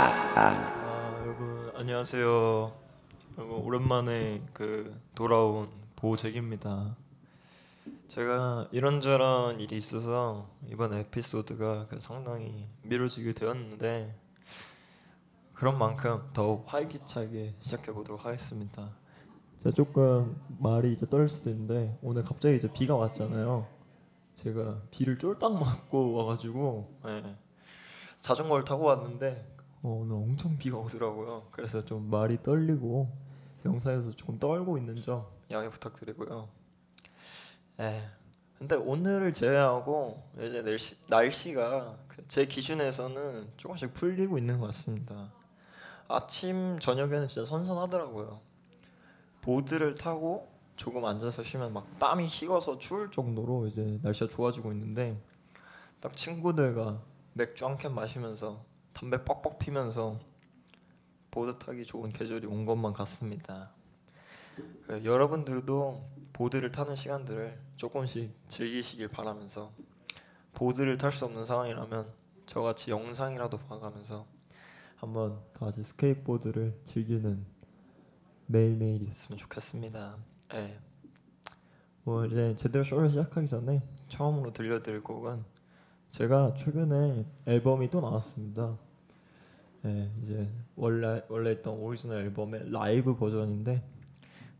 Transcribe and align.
아, 0.00 1.18
여러분 1.22 1.72
안녕하세요. 1.74 2.72
여러분 3.36 3.56
오랜만에 3.64 4.40
그 4.52 4.96
돌아온 5.16 5.68
보잭입니다. 5.96 6.94
제가 8.06 8.68
이런저런 8.70 9.58
일이 9.58 9.76
있어서 9.76 10.46
이번 10.68 10.94
에피소드가 10.94 11.88
그 11.88 11.98
상당히 11.98 12.68
미뤄지게 12.82 13.32
되었는데 13.32 14.14
그런 15.52 15.76
만큼 15.76 16.22
더욱 16.32 16.72
활기차게 16.72 17.56
시작해 17.58 17.90
보도록 17.90 18.24
하겠습니다. 18.24 18.90
제가 19.58 19.74
조금 19.74 20.40
말이 20.60 20.92
이제 20.92 21.06
떨릴 21.08 21.26
수도 21.26 21.50
있는데 21.50 21.98
오늘 22.02 22.22
갑자기 22.22 22.54
이제 22.54 22.70
비가 22.72 22.94
왔잖아요. 22.94 23.66
제가 24.34 24.80
비를 24.92 25.18
쫄딱 25.18 25.58
맞고 25.58 26.12
와가지고 26.12 27.00
예. 27.06 27.34
자전거를 28.18 28.64
타고 28.64 28.84
왔는데 28.84 29.57
어, 29.82 29.88
오늘 30.02 30.16
엄청 30.16 30.56
비가 30.58 30.76
오더라고요. 30.78 31.48
그래서 31.50 31.84
좀 31.84 32.10
말이 32.10 32.42
떨리고 32.42 33.08
영상에서 33.64 34.12
조금 34.12 34.38
떨고 34.38 34.78
있는 34.78 35.00
점 35.00 35.26
양해 35.50 35.68
부탁드리고요. 35.70 36.48
에 37.80 38.02
근데 38.58 38.74
오늘을 38.74 39.32
제외하고 39.32 40.20
이제 40.36 40.62
날씨, 40.62 40.96
날씨가 41.08 41.96
그제 42.08 42.46
기준에서는 42.46 43.52
조금씩 43.56 43.94
풀리고 43.94 44.36
있는 44.36 44.58
것 44.58 44.66
같습니다. 44.66 45.32
아침 46.08 46.78
저녁에는 46.80 47.28
진짜 47.28 47.48
선선하더라고요. 47.48 48.40
보드를 49.42 49.94
타고 49.94 50.48
조금 50.74 51.04
앉아서 51.04 51.44
쉬면 51.44 51.72
막 51.72 51.98
땀이 52.00 52.28
식어서 52.28 52.78
추울 52.78 53.10
정도로 53.12 53.68
이제 53.68 54.00
날씨가 54.02 54.28
좋아지고 54.28 54.72
있는데 54.72 55.20
딱 56.00 56.16
친구들과 56.16 57.00
맥주 57.34 57.64
한 57.64 57.76
캔 57.78 57.94
마시면서 57.94 58.64
담배 58.98 59.24
뻑뻑 59.24 59.60
피면서 59.60 60.18
보드 61.30 61.56
타기 61.56 61.84
좋은 61.84 62.10
계절이 62.10 62.48
온 62.48 62.64
것만 62.64 62.92
같습니다. 62.94 63.70
그 64.88 65.04
여러분들도 65.04 66.04
보드를 66.32 66.72
타는 66.72 66.96
시간들을 66.96 67.60
조금씩 67.76 68.34
즐기시길 68.48 69.06
바라면서 69.06 69.70
보드를 70.52 70.98
탈 70.98 71.12
수 71.12 71.26
없는 71.26 71.44
상황이라면 71.44 72.12
저같이 72.46 72.90
영상이라도 72.90 73.58
봐가면서 73.58 74.26
한번 74.96 75.38
다 75.52 75.66
같이 75.66 75.84
스케이트보드를 75.84 76.80
즐기는 76.82 77.46
매일매일이 78.46 79.06
됐으면 79.06 79.38
좋겠습니다. 79.38 80.16
예. 80.54 80.76
뭐 82.02 82.26
이제 82.26 82.56
제대로 82.56 82.82
쇼를 82.82 83.10
시작하기 83.10 83.46
전에 83.46 83.80
처음으로 84.08 84.52
들려드릴 84.52 85.04
곡은 85.04 85.44
제가 86.10 86.54
최근에 86.54 87.24
앨범이 87.46 87.90
또 87.90 88.00
나왔습니다. 88.00 88.76
예, 89.84 90.10
이제 90.22 90.48
원래 90.74 91.22
원래 91.28 91.52
있던 91.52 91.74
오리지널 91.74 92.22
앨범의 92.24 92.70
라이브 92.70 93.16
버전인데 93.16 93.82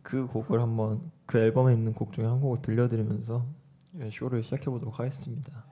그 0.02 0.26
곡을 0.26 0.60
한번 0.60 1.10
그 1.26 1.38
앨범에 1.38 1.74
있는 1.74 1.92
곡 1.92 2.12
중에 2.12 2.24
한 2.24 2.40
곡을 2.40 2.62
들려드리면서 2.62 3.44
예, 4.00 4.10
쇼를 4.10 4.42
시작해 4.42 4.66
보도록 4.66 4.98
하겠습니다. 4.98 5.64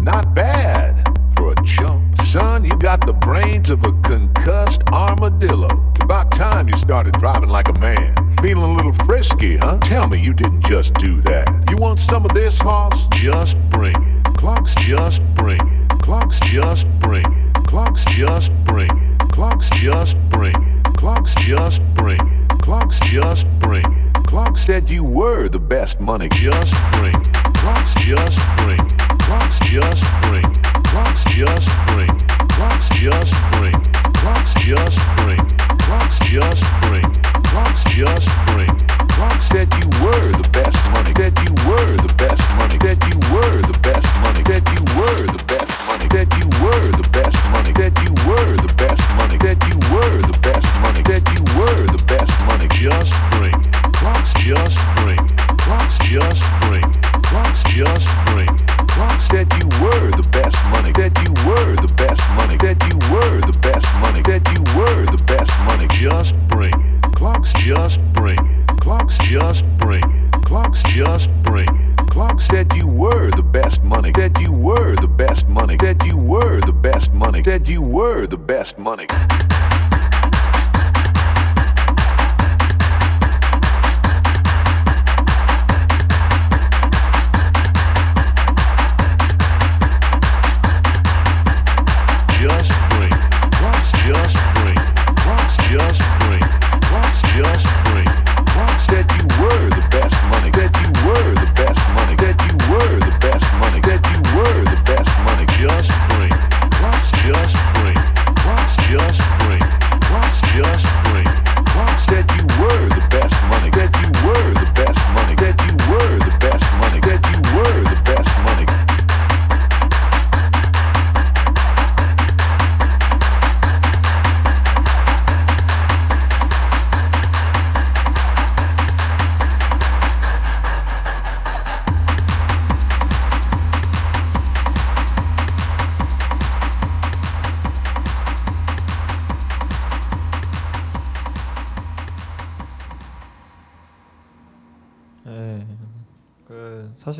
Not 0.00 0.34
bad 0.34 1.02
for 1.36 1.52
a 1.52 1.66
chump. 1.66 2.04
Son, 2.32 2.64
you 2.64 2.76
got 2.78 3.00
the 3.06 3.14
brains 3.20 3.70
of 3.70 3.84
a 3.84 3.92
concussed 4.02 4.82
armadillo. 4.92 5.68
About 6.02 6.30
time 6.32 6.68
you 6.68 6.76
started 6.78 7.14
driving 7.18 7.50
like 7.50 7.68
a 7.68 7.78
man. 7.80 8.14
Feeling 8.42 8.62
a 8.62 8.74
little 8.76 8.94
frisky, 9.06 9.56
huh? 9.56 9.78
Tell 9.82 10.06
me 10.06 10.20
you 10.20 10.34
didn't 10.34 10.66
just 10.66 10.92
do 10.94 11.20
that. 11.22 11.48
You 11.70 11.76
want 11.78 11.98
some 12.10 12.24
of 12.24 12.32
this, 12.34 12.54
Hoss? 12.60 12.94
Just 13.14 13.56
bring 13.70 13.96
it. 13.96 14.24
Clocks 14.36 14.72
just 14.86 15.20
bring 15.34 15.60
it. 15.60 15.75
Clocks 16.06 16.38
just 16.52 16.86
bring 17.00 17.26
it. 17.26 17.54
Clocks 17.66 18.00
just 18.14 18.52
bring 18.64 18.88
it. 18.88 19.18
Clocks 19.32 19.66
just 19.82 20.14
bring 20.30 20.54
it. 20.54 20.84
Clocks 20.96 21.34
just 21.40 21.80
bring 21.94 22.20
it. 22.20 22.48
Clocks 22.62 22.96
just 23.10 23.44
bring 23.58 23.84
it. 23.84 24.14
Clocks 24.24 24.64
said 24.66 24.88
you 24.88 25.02
were 25.02 25.48
the 25.48 25.58
best 25.58 25.98
money. 25.98 26.28
Just 26.28 26.70
bring 26.92 27.12
it. 27.12 27.32
Clocks 27.58 27.90
just 28.04 28.38
bring 28.54 28.78
it. 28.78 28.94
Clocks 29.26 29.58
just 29.66 30.00
bring 30.22 30.46
it. 30.46 30.62
Clocks 30.86 31.24
just 31.34 31.66
bring 31.90 32.06
it. 32.06 32.22
Clocks 32.54 32.86
just 33.02 33.34
bring 33.50 33.74
it. 33.74 33.98
Clocks 34.22 34.54
just 34.62 34.94
bring 35.18 35.42
it. 35.42 35.58
Clocks 35.82 36.14
just 36.30 36.62
bring 36.86 37.02
it. 37.02 37.18
Clocks 37.50 37.82
just 37.98 38.26
bring 38.46 38.70
it. 38.70 39.10
Clocks 39.10 39.48
said 39.50 39.66
you 39.74 39.90
were 40.06 40.30
the 40.38 40.48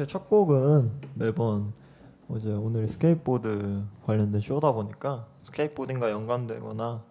사실 0.07 0.09
첫 0.09 0.29
곡은 0.29 1.01
매번 1.15 1.73
이제 2.37 2.53
오늘 2.53 2.87
스케이트보드 2.87 3.85
관련된 4.05 4.41
쇼다 4.41 4.73
보니까 4.73 5.27
skateboarding과 5.43 6.11
연관되거나 6.11 7.05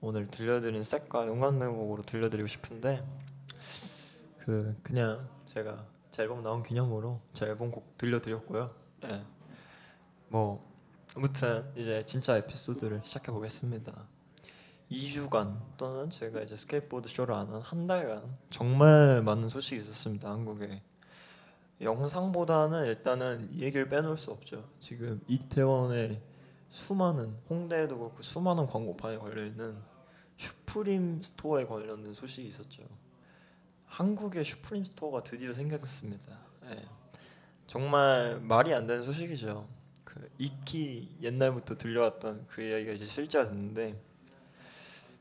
오늘 0.00 0.26
들려드린 0.28 0.82
색과 0.82 1.26
연관된 1.26 1.76
곡으로 1.76 2.02
들려드리고 2.02 2.48
싶은데 2.48 3.04
그 4.38 4.74
그냥 4.82 5.28
제가 5.44 5.84
제 6.10 6.22
앨범 6.22 6.42
나온 6.42 6.62
기념으로 6.62 7.20
제 7.34 7.46
앨범 7.46 7.70
곡 7.70 7.98
들려드렸고요. 7.98 8.70
예. 9.04 9.22
뭐 10.28 10.66
아무튼 11.14 11.64
이제 11.76 12.02
진짜 12.06 12.36
에피소드를 12.38 13.02
시작해 13.04 13.30
보겠습니다. 13.30 13.92
2주간 14.90 15.56
또는 15.76 16.10
제가 16.10 16.40
이제 16.40 16.56
스케이트보드 16.56 17.08
쇼를 17.08 17.34
안 17.34 17.48
한 17.48 17.62
한 17.62 17.86
달간 17.86 18.36
정말 18.50 19.22
많은 19.22 19.48
소식이 19.48 19.80
있었습니다 19.82 20.28
한국에 20.30 20.82
영상보다는 21.80 22.86
일단은 22.86 23.48
이 23.52 23.62
얘기를 23.62 23.88
빼놓을 23.88 24.18
수 24.18 24.30
없죠 24.30 24.68
지금 24.78 25.20
이태원에 25.26 26.20
수많은 26.68 27.36
홍대에도 27.48 27.98
그렇고 27.98 28.22
수많은 28.22 28.66
광고판에 28.66 29.18
걸려 29.18 29.44
있는 29.44 29.76
슈프림 30.36 31.22
store에 31.22 31.66
관련된 31.66 32.14
소식이 32.14 32.48
있었죠 32.48 32.82
한국에 33.86 34.42
슈프림 34.42 34.84
store가 34.84 35.22
드디어 35.22 35.52
생겼습니다 35.52 36.38
예. 36.66 36.84
정말 37.66 38.40
말이 38.40 38.72
안 38.74 38.86
되는 38.86 39.02
소식이죠 39.02 39.66
그 40.04 40.28
익히 40.38 41.16
옛날부터 41.22 41.76
들려왔던 41.76 42.46
그 42.48 42.62
이야기가 42.62 42.92
이제 42.92 43.06
실제가 43.06 43.46
됐는데 43.46 44.10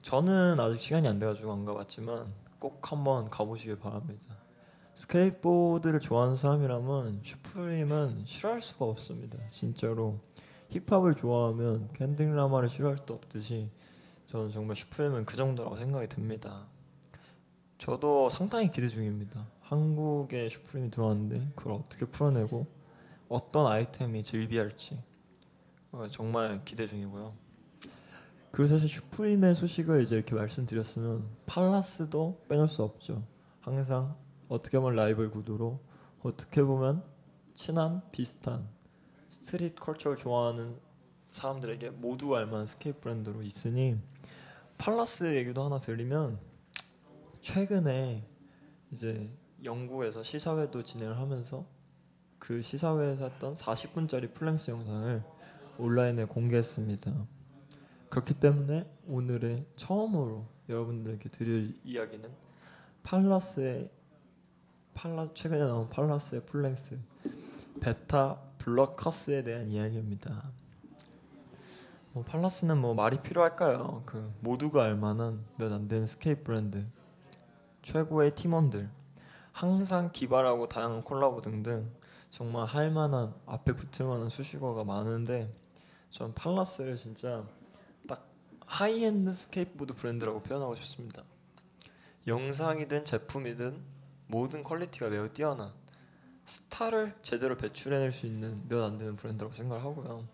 저는 0.02 0.60
아직 0.60 0.80
시간이 0.80 1.08
안 1.08 1.20
돼가지고 1.20 1.52
안 1.52 1.66
가봤지만 1.66 2.34
꼭 2.58 2.92
한번 2.92 3.30
가보시길 3.30 3.80
바랍니다. 3.80 4.39
스케이트보드를 5.00 6.02
좋아하는 6.02 6.36
사람이라면 6.36 7.22
슈프림은 7.24 8.26
싫어할 8.26 8.60
수가 8.60 8.84
없습니다. 8.84 9.38
진짜로 9.48 10.20
힙합을 10.72 11.16
좋아하면 11.16 11.88
켄드릭 11.94 12.36
라마를 12.36 12.68
싫어할 12.68 12.98
수도 12.98 13.14
없듯이 13.14 13.70
저는 14.28 14.50
정말 14.50 14.76
슈프림은 14.76 15.26
그 15.26 15.38
정도라고 15.38 15.78
생각이 15.78 16.08
듭니다. 16.10 16.68
저도 17.78 18.28
상당히 18.28 18.70
기대 18.70 18.90
중입니다. 18.90 19.48
한국에 19.62 20.50
슈프림이 20.50 20.92
들어왔는데 20.92 21.52
그걸 21.56 21.74
어떻게 21.76 22.06
풀어내고 22.06 22.68
어떤 23.30 23.68
아이템이 23.68 24.22
즐비할지 24.26 25.02
어, 25.94 26.08
정말 26.12 26.62
기대 26.66 26.86
중이고요. 26.86 27.34
그리고 28.52 28.68
사실 28.68 28.90
슈프림의 28.90 29.56
소식을 29.56 30.04
이제 30.04 30.18
이렇게 30.18 30.36
말씀드렸으면 30.36 31.24
팔라스도 31.46 32.44
빼놓을 32.50 32.68
수 32.68 32.84
없죠. 32.84 33.24
항상 33.62 34.18
어떻게 34.50 34.80
보면 34.80 34.96
라이벌 34.96 35.32
구도로 35.32 35.80
어떻게 36.22 36.62
보면 36.64 37.04
친한 37.54 38.02
비슷한 38.12 38.68
street 39.28 39.76
culture를 39.76 40.18
좋아하는 40.18 40.78
사람들에게 41.32 41.92
모두 41.92 42.36
알만한 42.36 42.66
스케이트 42.66 43.00
브랜드로 43.00 43.44
있으니 43.44 43.98
팔라스 44.80 45.36
얘기도 45.36 45.64
하나 45.64 45.78
드리면 45.78 46.40
최근에 47.42 48.28
이제 48.92 49.30
영국에서 49.64 50.24
시사회도 50.24 50.84
진행을 50.84 51.18
하면서 51.20 51.66
그 52.40 52.62
시사회에서 52.62 53.30
했던 53.30 53.54
40분짜리 53.54 54.34
full-length 54.34 54.72
영상을 54.72 55.24
온라인에 55.78 56.26
공개했습니다. 56.26 57.14
그렇기 58.10 58.34
때문에 58.36 58.90
오늘의 59.08 59.66
처음으로 59.76 60.48
여러분들께 60.68 61.30
드릴 61.30 61.80
이야기는 61.84 62.30
팔라스의 63.04 63.92
팔라 64.94 65.28
최근에 65.34 65.64
나온 65.66 65.90
팔라스의 65.90 66.46
full-length 66.46 67.00
Beta 67.80 68.40
Blockers에 68.58 69.44
대한 69.44 69.70
이야기입니다. 69.70 70.52
뭐 72.12 72.24
팔라스는 72.24 72.78
뭐 72.78 72.94
말이 72.94 73.22
필요할까요? 73.22 74.04
그 74.06 74.34
모두가 74.42 74.84
알만한 74.84 75.46
몇 75.58 75.72
안 75.72 75.88
되는 75.88 76.06
스케이트 76.06 76.44
브랜드 76.44 76.86
최고의 77.84 78.36
팀원들 78.36 78.90
항상 79.52 80.12
기발하고 80.12 80.68
다양한 80.68 81.04
콜라보 81.04 81.42
등등 81.42 81.92
정말 82.30 82.66
할만한 82.66 83.34
앞에 83.46 83.74
붙을만한 83.74 84.30
수식어가 84.30 84.84
많은데 84.84 85.54
전 86.10 86.34
팔라스를 86.34 86.98
진짜 86.98 87.46
딱 88.08 88.28
하이엔드 88.66 89.32
스케이트보드 89.32 89.94
브랜드라고 89.94 90.42
표현하고 90.42 90.76
싶습니다. 90.76 91.24
영상이든 92.28 93.06
제품이든 93.06 93.82
모든 94.30 94.64
퀄리티가 94.64 95.10
매우 95.10 95.28
뛰어난 95.30 95.72
스타를 96.46 97.16
제대로 97.24 97.58
배출해낼 97.58 98.12
수 98.12 98.28
있는 98.28 98.64
몇 98.70 98.84
안 98.84 98.98
되는 99.00 99.16
브랜드라고 99.16 99.54
생각을 99.54 99.84
하고요. 99.84 100.28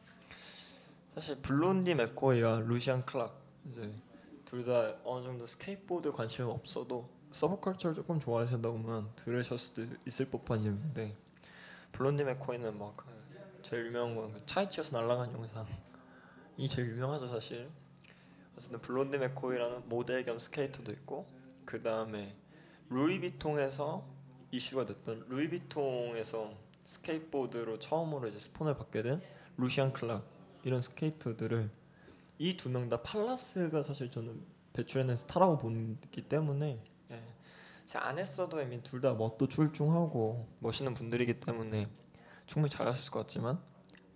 사실 1.13 1.37
블론디 1.41 1.95
맥코이와 1.95 2.59
루시안 2.65 3.05
클락 3.05 3.39
이제 3.67 3.89
둘 4.43 4.65
다 4.65 4.95
어느 5.05 5.23
정도 5.23 5.45
스케이트보드 5.45 6.11
관심이 6.11 6.49
없어도 6.49 7.09
서브컬처를 7.31 7.95
조금 7.95 8.19
좋아하신다고 8.19 8.77
하면 8.79 9.09
들으실 9.15 9.57
수도 9.57 9.85
있을 10.05 10.29
법한 10.29 10.61
이름인데 10.63 11.15
블론디 11.93 12.23
맥코이는 12.25 12.77
막그 12.77 13.05
제일 13.61 13.87
유명한 13.87 14.15
건그 14.15 14.45
차에 14.45 14.67
치여서 14.67 14.99
날아간 15.01 15.31
영상 15.33 15.65
이 16.57 16.67
제일 16.67 16.89
유명하죠 16.91 17.27
사실 17.27 17.69
어쨌든 18.57 18.79
블론디 18.81 19.17
맥코이라는 19.17 19.89
모델 19.89 20.23
겸 20.23 20.37
스케이터도 20.37 20.91
있고 20.91 21.25
그 21.65 21.81
다음에 21.81 22.35
루이비통에서 22.89 24.05
이슈가 24.51 24.85
됐던 24.85 25.25
루이비통에서 25.29 26.53
스케이트보드로 26.83 27.79
처음으로 27.79 28.27
이제 28.27 28.39
스폰을 28.39 28.77
받게 28.77 29.01
된 29.01 29.21
루시안 29.57 29.91
클락 29.93 30.23
이런 30.63 30.81
스케이터들을 30.81 31.69
이 32.37 32.57
두 32.57 32.69
명 32.69 32.89
다 32.89 33.01
팔라스가 33.01 33.81
사실 33.81 34.11
저는 34.11 34.43
배출해낸 34.73 35.15
스타라고 35.15 35.57
보기 35.57 36.27
때문에 36.27 36.83
예. 37.11 37.23
안 37.95 38.19
했어도 38.19 38.61
이미 38.61 38.81
둘 38.83 38.99
다 39.01 39.13
멋도 39.13 39.47
출중하고 39.47 40.47
멋있는 40.59 40.93
분들이기 40.93 41.39
때문에 41.39 41.87
충분히 42.45 42.69
잘하실 42.71 43.11
것 43.11 43.19
같지만 43.21 43.59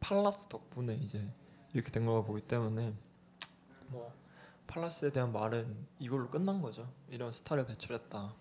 팔라스 0.01 0.47
덕분에 0.47 0.95
이제 0.95 1.25
이렇게 1.73 1.91
된 1.91 2.05
거가 2.05 2.23
보기 2.23 2.41
때문에 2.41 2.93
뭐 3.87 4.13
팔라스에 4.67 5.11
대한 5.11 5.31
말은 5.31 5.87
이걸로 5.99 6.29
끝난 6.29 6.61
거죠. 6.61 6.91
이런 7.09 7.31
스타를 7.31 7.65
배출했다. 7.65 8.33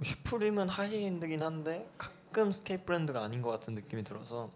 뭐 0.00 0.06
슈프림은 0.06 0.70
high-end긴 0.70 1.42
한데 1.42 1.86
가끔 1.98 2.52
스케이트 2.52 2.86
브랜드가 2.86 3.22
아닌 3.22 3.42
것 3.42 3.50
같은 3.50 3.74
느낌이 3.74 4.02
들어서 4.02 4.50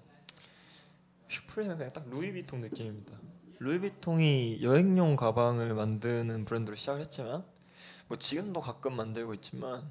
슈프림은 1.29 1.77
그냥 1.77 1.93
딱 1.93 2.09
루이비통 2.09 2.63
느낌입니다. 2.63 3.13
루이비통이 3.59 4.61
여행용 4.63 5.17
가방을 5.17 5.75
만드는 5.75 6.47
브랜드로 6.47 6.75
시작했지만 6.77 7.45
뭐 8.09 8.17
지금도 8.17 8.63
가끔 8.63 8.97
만들고 8.97 9.35
있지만 9.35 9.83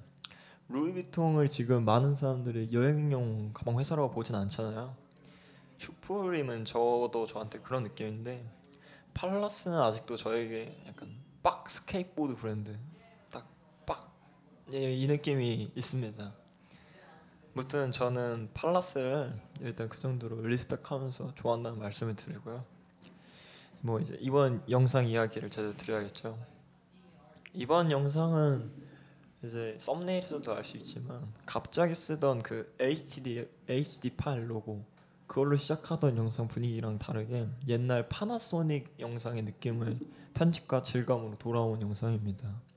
루이비통을 0.70 1.48
지금 1.50 1.86
많은 1.86 2.16
사람들이 2.16 2.70
여행용 2.74 3.54
가방 3.54 3.78
회사라고 3.78 4.10
보진 4.10 4.34
않잖아요. 4.34 4.96
슈프림은 5.78 6.66
저도 6.66 7.28
저한테 7.28 7.60
그런 7.60 7.84
느낌인데 7.84 8.44
팔라스는 9.14 9.80
아직도 9.80 10.16
저에게 10.16 10.84
약간 10.88 11.16
빡 11.44 11.70
스케이트보드 11.70 12.38
브랜드 12.38 12.76
예, 14.72 14.94
이 14.94 15.08
느낌이 15.08 15.72
있습니다. 15.76 16.34
무튼 17.54 17.92
저는 17.92 18.50
팔라스를 18.54 19.38
일단 19.62 19.90
그 19.90 20.00
정도로 20.00 20.42
리스펙하면서 20.42 21.36
좋아한다는 21.36 21.80
말씀을 21.80 22.16
드리고요. 22.16 22.64
뭐 23.82 24.00
이제 24.00 24.18
이번 24.22 24.64
영상 24.70 25.06
이야기를 25.06 25.50
제대로 25.50 25.76
드려야겠죠. 25.76 26.38
이번 27.54 27.92
영상은 27.92 28.72
이제 29.44 29.76
썸네일에서도 29.78 30.56
알 30.56 30.64
수 30.64 30.78
있지만 30.78 31.28
갑자기 31.46 31.94
쓰던 31.94 32.42
그 32.42 32.74
HDD 32.80 33.46
HD 33.68 34.12
파일 34.12 34.50
로고 34.50 34.86
그걸로 35.28 35.58
시작하던 35.58 36.16
영상 36.16 36.48
분위기랑 36.48 36.98
다르게 37.00 37.48
옛날 37.68 38.08
파나소닉 38.08 38.96
영상의 39.00 39.44
느낌을 39.44 40.00
편집과 40.34 40.82
질감으로 40.82 41.38
돌아온 41.38 41.82
영상입니다. 41.82 42.73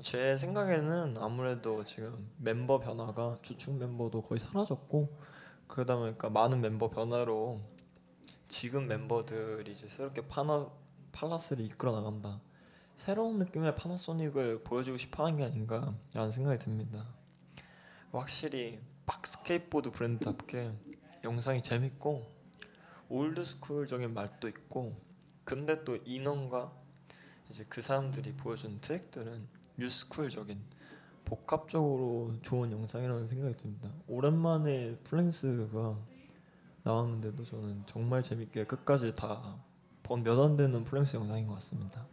제 0.00 0.34
생각에는 0.36 1.16
아무래도 1.18 1.84
지금 1.84 2.30
멤버 2.38 2.78
변화가 2.78 3.38
주축 3.42 3.76
멤버도 3.76 4.22
거의 4.22 4.38
사라졌고 4.38 5.16
그러다 5.68 5.96
보니까 5.96 6.30
많은 6.30 6.60
멤버 6.60 6.88
변화로 6.88 7.60
지금 8.48 8.86
멤버들이 8.86 9.70
이제 9.70 9.86
새롭게 9.86 10.26
파나 10.26 10.70
팔라스를 11.12 11.64
이끌어 11.66 11.92
나간다. 11.92 12.40
새로운 12.96 13.38
느낌의 13.38 13.76
파나소닉을 13.76 14.64
보여주고 14.64 14.96
싶어하는 14.96 15.38
게 15.38 15.44
아닌가라는 15.44 16.30
생각이 16.30 16.58
듭니다. 16.58 17.06
확실히 18.12 18.80
빡 19.06 19.26
스케이트보드 19.26 19.90
브랜드답게 19.90 20.72
영상이 21.22 21.62
재밌고 21.62 22.30
old 23.08 23.29
school적인 23.29 24.14
맛도 24.14 24.48
있고 24.48 24.96
근데 25.44 25.84
또 25.84 25.96
인원과 25.96 26.72
이제 27.50 27.66
그 27.68 27.82
사람들이 27.82 28.34
보여주는 28.34 28.80
트랙들은 28.80 29.61
new 29.76 29.93
school적인 29.93 30.60
복합적으로 31.24 32.34
좋은 32.42 32.72
영상이라는 32.72 33.26
생각이 33.26 33.56
듭니다. 33.56 33.90
오랜만에 34.08 34.96
full-length가 35.04 35.98
나왔는데도 36.84 37.44
저는 37.44 37.84
정말 37.86 38.22
재밌게 38.22 38.64
끝까지 38.66 39.14
다 39.16 39.60
본 40.04 40.24
몇 40.24 40.38
안 40.40 40.56
되는 40.56 40.82
full-length 40.84 41.16
영상인 41.16 41.46
것 41.46 41.54
같습니다. 41.54 42.06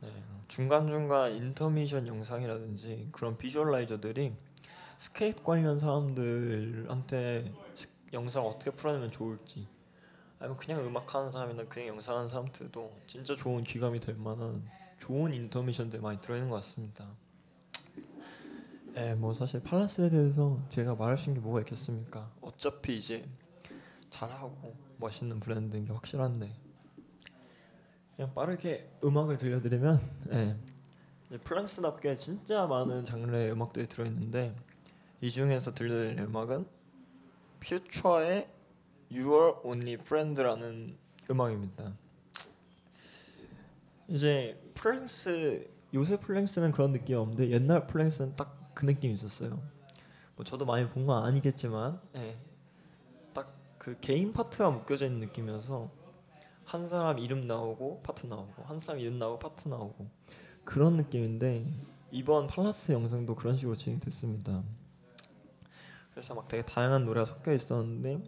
네, 0.00 0.08
중간 0.48 0.88
중간 0.88 1.32
인터미션 1.34 2.06
영상이라든지 2.06 3.08
그런 3.12 3.36
visualizer들이 3.38 4.34
스케이트 4.98 5.42
관련 5.42 5.78
사람들한테 5.78 7.52
스- 7.74 7.88
영상 8.12 8.46
어떻게 8.46 8.70
풀어내면 8.70 9.10
좋을지 9.10 9.68
아니면 10.38 10.56
그냥 10.58 10.84
음악 10.86 11.14
하는 11.14 11.30
사람이나 11.30 11.64
그냥 11.68 11.88
영상 11.88 12.16
하는 12.16 12.28
사람들도 12.28 13.02
진짜 13.06 13.34
좋은 13.36 13.64
귀감이 13.64 14.00
될 14.00 14.16
만한 14.16 14.68
좋은 15.02 15.34
인터미션들 15.34 16.00
많이 16.00 16.20
들어있는 16.20 16.48
것 16.48 16.54
같습니다. 16.56 17.08
예, 18.94 19.16
뭐 19.16 19.34
사실 19.34 19.60
팔라스에 19.60 20.10
대해서 20.10 20.64
제가 20.68 20.94
말할 20.94 21.18
수 21.18 21.28
있는 21.28 21.42
게 21.42 21.44
뭐가 21.44 21.58
있겠습니까? 21.62 22.30
어차피 22.40 22.98
이제 22.98 23.28
잘하고 24.10 24.76
멋있는 24.98 25.40
브랜드인 25.40 25.86
게 25.86 25.92
확실한데 25.92 26.52
그냥 28.14 28.32
빠르게 28.32 28.92
음악을 29.02 29.38
들려드리면 29.38 30.00
예, 30.34 30.56
이제 31.26 31.38
플랑스답게 31.38 32.14
진짜 32.14 32.68
많은 32.68 33.04
장르의 33.04 33.50
음악들이 33.50 33.88
들어있는데 33.88 34.54
이 35.20 35.32
중에서 35.32 35.74
들려드릴 35.74 36.20
음악은 36.20 36.64
퓨처의 37.58 38.48
Your 39.10 39.56
Only 39.64 39.94
Friend라는 39.94 40.96
음악입니다. 41.28 41.92
이제 44.08 44.60
full-length 44.74 45.68
요새 45.94 46.18
full-length는 46.18 46.72
그런 46.72 46.92
느낌이 46.92 47.18
없는데 47.18 47.50
옛날 47.50 47.86
full-length는 47.86 48.36
딱 48.36 48.62
그 48.74 48.86
느낌이 48.86 49.14
있었어요. 49.14 49.62
뭐 50.36 50.44
저도 50.44 50.64
많이 50.64 50.88
본 50.88 51.06
건 51.06 51.24
아니겠지만, 51.24 52.00
예. 52.16 52.38
딱그 53.34 53.98
개인 54.00 54.32
파트가 54.32 54.70
묶여져 54.70 55.06
있는 55.06 55.20
느낌이어서 55.20 55.90
한 56.64 56.86
사람 56.86 57.18
이름 57.18 57.46
나오고 57.46 58.00
파트 58.02 58.26
나오고 58.26 58.62
한 58.64 58.78
사람 58.78 59.00
이름 59.00 59.18
나오고 59.18 59.38
파트 59.38 59.68
나오고 59.68 60.08
그런 60.64 60.96
느낌인데 60.96 61.66
이번 62.12 62.46
팔라스 62.46 62.92
영상도 62.92 63.34
그런 63.34 63.56
식으로 63.56 63.74
진행됐습니다. 63.74 64.62
그래서 66.12 66.34
막 66.34 66.46
되게 66.48 66.64
다양한 66.64 67.04
노래가 67.04 67.24
섞여 67.26 67.52
있었는데 67.52 68.22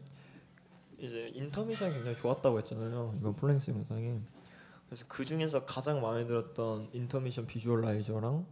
이제 0.99 1.31
intermission이 1.35 1.95
굉장히 1.95 2.17
좋았다고 2.17 2.59
했잖아요 2.59 3.15
이번 3.19 3.37
full-length 3.37 3.71
영상에 3.71 4.21
그래서 4.95 5.07
그 5.09 5.25
중에서 5.25 5.65
가장 5.65 6.01
마음에 6.01 6.25
들었던 6.25 6.89
intermission 6.93 7.49
visualizer랑 7.49 8.47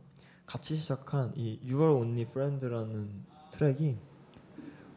같이 0.45 0.75
시작한 0.75 1.33
이 1.37 1.61
Your 1.63 1.95
Only 1.95 2.23
Friend라는 2.23 3.25
트랙이 3.53 3.97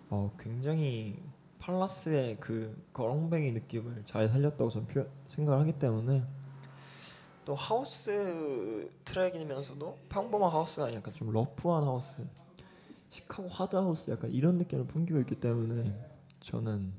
어, 0.10 0.36
굉장히 0.40 1.22
팔라스의 1.60 2.38
그 2.40 2.76
거렁뱅이 2.94 3.52
느낌을 3.52 4.06
잘 4.06 4.28
살렸다고 4.28 4.72
저는 4.72 4.88
표, 4.88 5.06
생각을 5.28 5.60
하기 5.60 5.74
때문에 5.74 6.24
또 7.46 7.54
하우스 7.54 8.90
트랙이면서도 9.06 10.00
평범한 10.10 10.52
하우스가 10.52 10.86
아니라 10.86 10.98
약간 10.98 11.14
좀 11.14 11.32
rough한 11.32 11.84
하우스 11.84 12.26
시카고 13.10 13.50
하드 13.50 13.76
하우스 13.76 14.10
약간 14.10 14.32
이런 14.32 14.58
느낌을 14.58 14.88
풍기고 14.88 15.20
있기 15.20 15.36
때문에 15.36 15.96
저는 16.40 16.92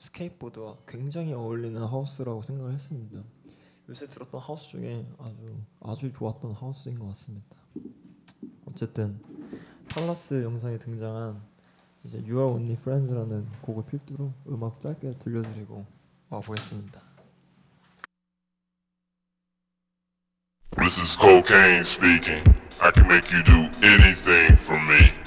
스케이트보드와 0.00 0.78
굉장히 0.88 1.32
어울리는 1.32 1.80
하우스라고 1.80 2.42
생각을 2.42 2.72
했습니다. 2.72 3.22
요새 3.88 4.06
들었던 4.06 4.40
하우스 4.40 4.70
중에 4.70 5.04
아주 5.18 5.56
아주 5.80 6.12
좋았던 6.12 6.52
하우스인 6.52 6.98
것 6.98 7.08
같습니다. 7.08 7.56
어쨌든 8.66 9.20
팔라스 9.88 10.42
영상에 10.42 10.78
등장한 10.78 11.42
이제 12.04 12.18
You 12.18 12.38
Are 12.38 12.52
Only 12.54 12.74
Friends라는 12.74 13.46
곡을 13.62 13.84
필두로 13.86 14.32
음악 14.48 14.80
짧게 14.80 15.18
들려드리고 15.18 15.84
와 16.30 16.40
보겠습니다. 16.40 17.00
This 20.76 20.98
is 20.98 21.16
cocaine 21.16 21.82
speaking. 21.82 22.42
I 22.80 22.90
can 22.92 23.06
make 23.06 23.30
you 23.30 23.44
do 23.44 23.68
anything 23.84 24.58
for 24.58 24.78
me. 24.80 25.21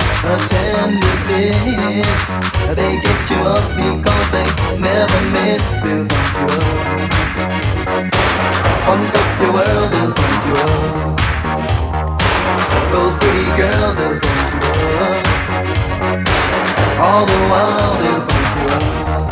A 0.00 0.36
tender 0.48 1.16
kiss. 1.26 2.20
They 2.74 2.92
get 3.00 3.30
you 3.30 3.40
up 3.46 3.68
because 3.76 4.28
they 4.32 4.46
never 4.78 5.20
miss. 5.32 5.62
They'll 5.82 6.06
funk 6.08 6.34
you 6.38 6.46
up. 6.54 6.84
Funk 8.86 9.14
up 9.14 9.28
your 9.40 9.52
world, 9.52 9.88
they'll 9.92 10.12
funk 10.12 10.44
you 10.46 10.54
up. 10.64 11.18
Those 12.92 13.14
pretty 13.20 13.48
girls, 13.56 13.94
they'll 13.96 14.18
funk 14.20 14.52
you 14.54 14.68
up. 15.04 15.22
All 17.00 17.24
the 17.26 17.38
while, 17.50 17.94
they'll 18.00 18.22
funk 18.26 18.48
you 18.56 18.66
up 18.74 19.24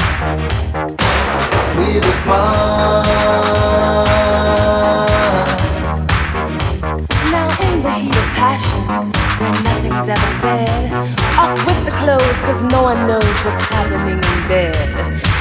with 1.77 2.05
a 2.05 2.15
smile. 2.23 3.03
Now 7.31 7.49
in 7.67 7.75
the 7.83 7.93
heat 7.93 8.17
of 8.17 8.29
passion, 8.37 9.12
when 10.13 10.21
nothing's 10.21 10.45
ever 10.45 10.67
said, 10.67 10.93
off 11.39 11.67
with 11.67 11.85
the 11.85 11.91
clothes, 11.93 12.41
cause 12.43 12.63
no 12.65 12.83
one 12.83 13.07
knows 13.07 13.37
what's 13.45 13.63
happening 13.69 14.21
in 14.21 14.49
bed. 14.49 14.77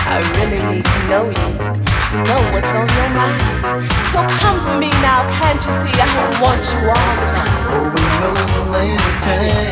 I 0.08 0.20
really 0.40 0.62
need 0.76 0.86
to 0.86 1.00
know 1.10 1.26
you, 1.28 1.36
to 1.36 2.18
know 2.28 2.42
what's 2.52 2.72
on 2.76 2.88
your 2.88 3.10
mind. 3.12 3.92
So 4.12 4.20
come 4.40 4.60
for 4.66 4.78
me 4.78 4.90
now, 5.04 5.28
can't 5.40 5.60
you 5.60 5.72
see 5.84 5.94
I 5.96 6.08
want 6.42 6.64
you 6.72 6.90
all 6.90 7.14
the 7.20 7.28
time? 7.36 7.52
Oh, 7.72 7.92
we 7.92 8.04
know 8.20 8.34
the 8.48 8.64
ladies 8.72 9.18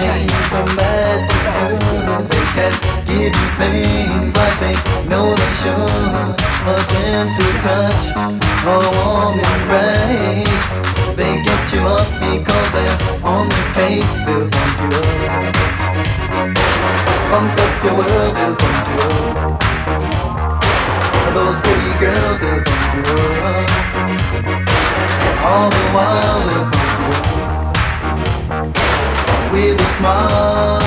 change 0.04 0.32
from 0.50 0.68
bad 0.76 1.49
good. 2.20 2.30
They 2.32 2.44
can 2.56 2.72
give 3.06 3.34
you 3.36 3.48
things 3.58 4.36
like 4.36 4.58
they 4.60 4.76
know 5.08 5.36
they 5.36 5.54
should. 5.62 6.36
A 6.68 6.76
gentle 6.92 7.54
touch, 7.64 8.06
a 8.16 8.76
warm 8.96 9.40
embrace. 9.40 10.68
They 11.16 11.34
get 11.44 11.64
you 11.74 11.82
up 11.88 12.08
because 12.20 12.70
they're 12.74 12.98
on 13.24 13.48
the 13.50 13.62
case. 13.76 14.12
They'll 14.26 14.50
funk 14.50 14.80
you 14.82 14.90
up. 15.00 15.56
Funk 17.32 17.60
up 17.60 17.74
your 17.84 17.96
world, 18.00 18.34
they'll 18.36 18.56
funk 18.56 18.88
you 18.90 18.98
up. 19.06 19.60
Those 21.34 21.58
pretty 21.64 21.94
girls, 22.00 22.40
they'll 22.42 22.64
funk 22.66 22.94
you 22.96 23.04
up. 23.44 23.68
All 25.46 25.70
the 25.70 25.84
while, 25.96 26.40
they'll 26.48 26.68
funk 26.72 26.90
you 26.90 27.44
up 27.44 27.49
with 29.52 29.82
a 29.82 29.90
smile. 29.98 30.80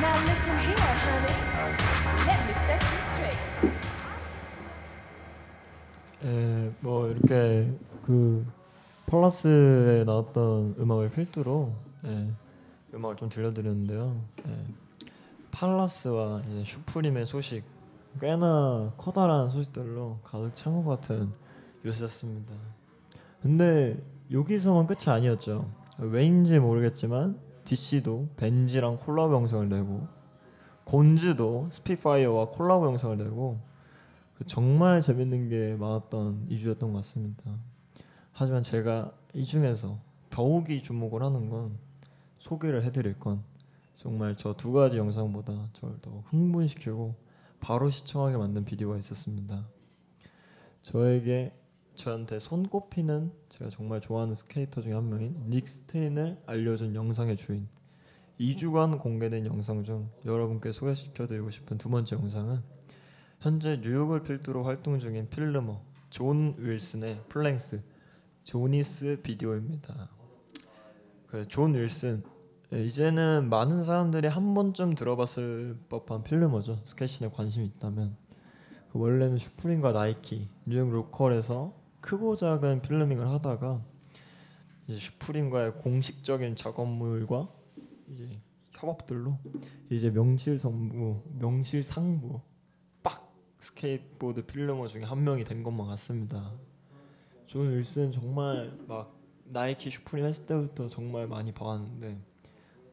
Now 0.00 0.14
listen 0.26 0.56
here, 0.58 0.94
honey. 1.04 1.36
Let 2.26 2.40
me 2.46 2.54
set 2.54 2.82
you 2.82 3.00
straight. 3.10 3.40
예, 6.24 6.72
뭐 6.80 7.08
이렇게 7.08 7.72
그 8.06 8.46
펄라스에 9.06 10.04
나왔던 10.04 10.76
음악을 10.78 11.10
필두로 11.10 11.72
예, 12.04 12.30
음악을 12.94 13.16
좀 13.16 13.28
들려드렸는데요. 13.28 14.16
예, 14.46 14.64
팔라스와 15.50 16.42
이제 16.48 16.64
슈프림의 16.64 17.26
소식 17.26 17.64
꽤나 18.18 18.92
커다란 18.96 19.48
소식들로 19.50 20.18
가득 20.24 20.54
찬 20.54 20.72
것 20.74 20.84
같은 20.84 21.32
요새였습니다. 21.84 22.54
근데 23.40 24.02
여기서만 24.30 24.86
끝이 24.86 25.08
아니었죠. 25.14 25.70
왜인지 25.98 26.58
모르겠지만 26.58 27.38
DC도 27.64 28.28
벤지랑 28.36 28.96
콜라보 28.98 29.34
영상을 29.34 29.68
내고 29.68 30.06
곤즈도 30.84 31.68
스피파이어와 31.70 32.48
콜라보 32.50 32.86
영상을 32.86 33.16
내고 33.16 33.60
그 34.36 34.44
정말 34.46 35.00
재밌는 35.02 35.48
게 35.48 35.76
많았던 35.76 36.48
2주였던 36.50 36.80
것 36.80 36.92
같습니다. 36.94 37.42
하지만 38.32 38.62
제가 38.62 39.12
이 39.34 39.44
중에서 39.44 39.98
더욱이 40.30 40.82
주목을 40.82 41.22
하는 41.22 41.48
건 41.50 41.78
소개를 42.38 42.82
해드릴 42.82 43.18
건 43.18 43.42
정말 43.94 44.36
저 44.36 44.54
두 44.54 44.72
가지 44.72 44.96
영상보다 44.96 45.68
저를 45.74 45.98
더 46.00 46.22
흥분시키고 46.30 47.14
바로 47.60 47.90
시청하게 47.90 48.36
만든 48.36 48.64
비디오가 48.64 48.96
있었습니다. 48.98 49.68
저에게 50.82 51.52
저한테 51.94 52.38
손꼽히는 52.38 53.32
제가 53.50 53.68
정말 53.70 54.00
좋아하는 54.00 54.34
스케이터 54.34 54.80
중에 54.80 54.94
한 54.94 55.08
명인 55.08 55.36
닉 55.48 55.68
스테인을 55.68 56.42
알려준 56.46 56.94
영상의 56.94 57.36
주인 57.36 57.68
2주간 58.40 58.98
공개된 58.98 59.44
영상 59.44 59.84
중 59.84 60.10
여러분께 60.24 60.72
소개시켜드리고 60.72 61.50
싶은 61.50 61.76
두 61.76 61.90
번째 61.90 62.16
영상은 62.16 62.62
현재 63.40 63.76
뉴욕을 63.82 64.22
필두로 64.22 64.64
활동 64.64 64.98
중인 64.98 65.28
filmer 65.28 65.82
존 66.08 66.54
윌슨의 66.58 67.22
full-length 67.28 67.82
Johnny's 68.44 69.20
Video입니다. 69.22 70.08
그존 71.26 71.74
윌슨 71.74 72.22
예, 72.72 72.84
이제는 72.84 73.48
많은 73.50 73.82
사람들이 73.82 74.28
한 74.28 74.54
번쯤 74.54 74.94
들어봤을 74.94 75.76
법한 75.88 76.22
filmer죠. 76.22 76.78
스케이트에 76.84 77.28
관심이 77.28 77.66
있다면 77.66 78.16
그 78.92 79.00
원래는 79.00 79.38
슈프림과 79.38 79.92
나이키, 79.92 80.48
뉴욕 80.66 80.88
local에서 80.88 81.74
크고 82.00 82.36
작은 82.36 82.82
filming을 82.82 83.28
하다가 83.28 83.84
이제 84.86 85.00
슈프림과의 85.00 85.78
공식적인 85.78 86.54
작업물과 86.54 87.48
이제 88.08 88.40
협업들로 88.70 89.36
이제 89.90 90.10
명실상부, 90.10 91.22
명실상부 91.40 92.40
빡 93.02 93.34
스케이트보드 93.58 94.46
filmer 94.46 94.86
중에 94.86 95.02
한 95.02 95.24
명이 95.24 95.42
된 95.42 95.64
것만 95.64 95.88
같습니다. 95.88 96.52
존 97.46 97.72
윌슨 97.72 98.12
정말 98.12 98.78
막 98.86 99.18
나이키 99.42 99.90
슈프림 99.90 100.24
했을 100.24 100.46
때부터 100.46 100.86
정말 100.86 101.26
많이 101.26 101.52
봐왔는데 101.52 102.29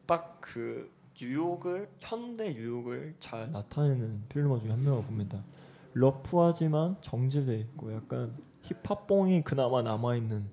딱 0.08 0.38
그 0.52 0.90
뉴욕을 1.20 1.90
현대 1.98 2.54
뉴욕을 2.54 3.16
잘 3.18 3.50
나타내는 3.52 4.24
filmer 4.30 4.60
중에 4.60 4.70
한 4.70 4.82
명을 4.82 5.02
봅니다. 5.02 5.44
rough하지만 5.92 6.96
정제돼 7.02 7.58
있고 7.60 7.92
약간 7.92 8.34
힙합뽕이 8.62 9.42
그나마 9.42 9.82
남아 9.82 10.16
있는 10.16 10.48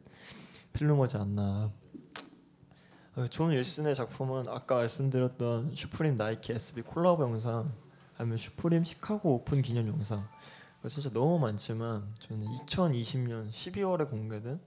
filmer지 0.73 1.15
않나. 1.15 1.71
어, 3.15 3.27
존 3.27 3.51
윌슨의 3.51 3.95
작품은 3.95 4.49
아까 4.49 4.75
말씀드렸던 4.75 5.73
슈프림 5.73 6.17
나이키 6.17 6.51
SB 6.51 6.81
콜라보 6.81 7.23
영상 7.23 7.71
아니면 8.17 8.37
슈프림 8.37 8.83
시카고 8.83 9.35
오픈 9.35 9.61
기념 9.61 9.87
영상 9.87 10.27
진짜 10.89 11.09
너무 11.11 11.39
많지만 11.39 12.13
저는 12.19 12.47
2020년 12.47 13.49
12월에 13.49 14.09
공개된 14.09 14.59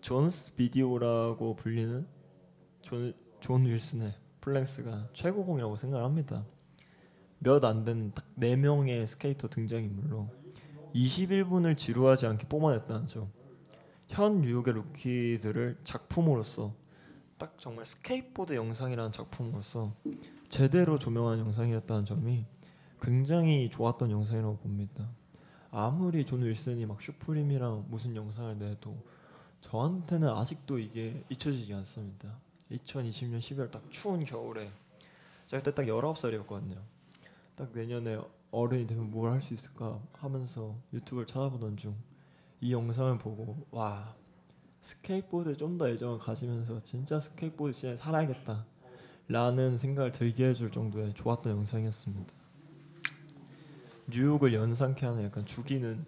Johnny's 0.00 0.56
Video라고 0.56 1.54
불리는 1.54 2.06
존, 2.82 3.14
존 3.40 3.64
윌슨의 3.66 4.23
full-length가 4.44 5.08
최고봉이라고 5.14 5.76
생각을 5.76 6.04
합니다. 6.04 6.44
몇 7.38 7.64
안 7.64 7.84
되는 7.84 8.12
딱 8.14 8.26
4명의 8.38 9.06
스케이터 9.06 9.48
등장인물로 9.48 10.28
21분을 10.94 11.76
지루하지 11.76 12.26
않게 12.26 12.46
뽑아냈다는 12.48 13.06
점. 13.06 13.32
현 14.08 14.42
뉴욕의 14.42 14.74
루키들을 14.74 15.78
작품으로서 15.84 16.74
딱 17.38 17.58
정말 17.58 17.86
스케이트보드 17.86 18.54
영상이라는 18.54 19.12
작품으로서 19.12 19.94
제대로 20.50 20.98
조명한 20.98 21.38
영상이었다는 21.38 22.04
점이 22.04 22.44
굉장히 23.00 23.70
좋았던 23.70 24.10
영상이라고 24.10 24.58
봅니다. 24.58 25.08
아무리 25.70 26.24
존 26.24 26.44
윌슨이 26.44 26.84
막 26.86 27.00
슈프림이랑 27.00 27.86
무슨 27.88 28.14
영상을 28.14 28.58
내도 28.58 28.96
저한테는 29.62 30.28
아직도 30.28 30.78
이게 30.78 31.24
잊혀지지 31.30 31.72
않습니다. 31.74 32.38
2020년 32.76 33.38
12월 33.38 33.70
딱 33.70 33.82
추운 33.90 34.24
겨울에 34.24 34.70
제가 35.46 35.62
그때 35.62 35.74
딱 35.74 35.82
19살이었거든요. 35.86 36.78
딱 37.56 37.70
내년에 37.72 38.18
어른이 38.50 38.86
되면 38.86 39.10
뭘 39.10 39.30
할 39.32 39.40
수 39.40 39.54
있을까 39.54 40.00
하면서 40.12 40.74
유튜브를 40.92 41.26
찾아보던 41.26 41.76
중 41.76 41.94
이 42.60 42.72
영상을 42.72 43.18
보고 43.18 43.66
와 43.70 44.14
스케이트보드에 44.80 45.54
좀 45.54 45.76
더 45.76 45.88
애정을 45.88 46.18
가지면서 46.18 46.80
진짜 46.80 47.20
스케이트보드 47.20 47.72
scene에 47.72 47.96
살아야겠다 47.96 48.64
라는 49.28 49.76
생각을 49.76 50.12
들게 50.12 50.46
해줄 50.46 50.70
정도의 50.70 51.12
좋았던 51.14 51.52
영상이었습니다. 51.52 52.32
뉴욕을 54.08 54.54
연상케 54.54 55.04
하는 55.04 55.24
약간 55.24 55.44
죽이는 55.44 56.04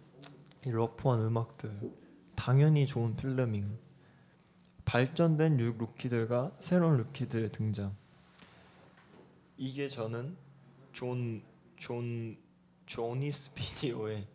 이 0.66 0.70
러프한 0.70 1.20
음악들 1.20 1.92
당연히 2.34 2.86
좋은 2.86 3.16
filming 3.16 3.78
발전된 4.86 5.56
뉴욕 5.58 5.76
루키들과 5.78 6.52
새로운 6.58 6.96
루키들의 6.98 7.52
등장 7.52 7.94
이게 9.58 9.88
저는 9.88 10.36
존, 10.92 11.42
존, 11.76 12.36
Johnny's 12.86 13.52
비디오의 13.54 14.26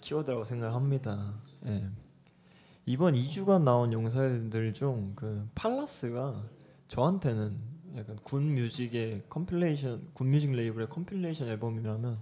키워드라고 0.00 0.44
생각합니다. 0.44 1.34
예. 1.66 1.88
이번 2.86 3.14
2주간 3.14 3.64
나온 3.64 3.92
영상들 3.92 4.72
중 4.72 5.12
그 5.16 5.46
Palace가 5.54 6.42
저한테는 6.86 7.58
약간 7.96 8.16
GOOD 8.22 8.54
Music의 8.54 9.24
compilation, 9.28 10.10
GOOD 10.14 10.30
Music 10.30 10.52
레이블의 10.52 10.88
compilation 10.88 11.48
앨범이라면 11.48 12.18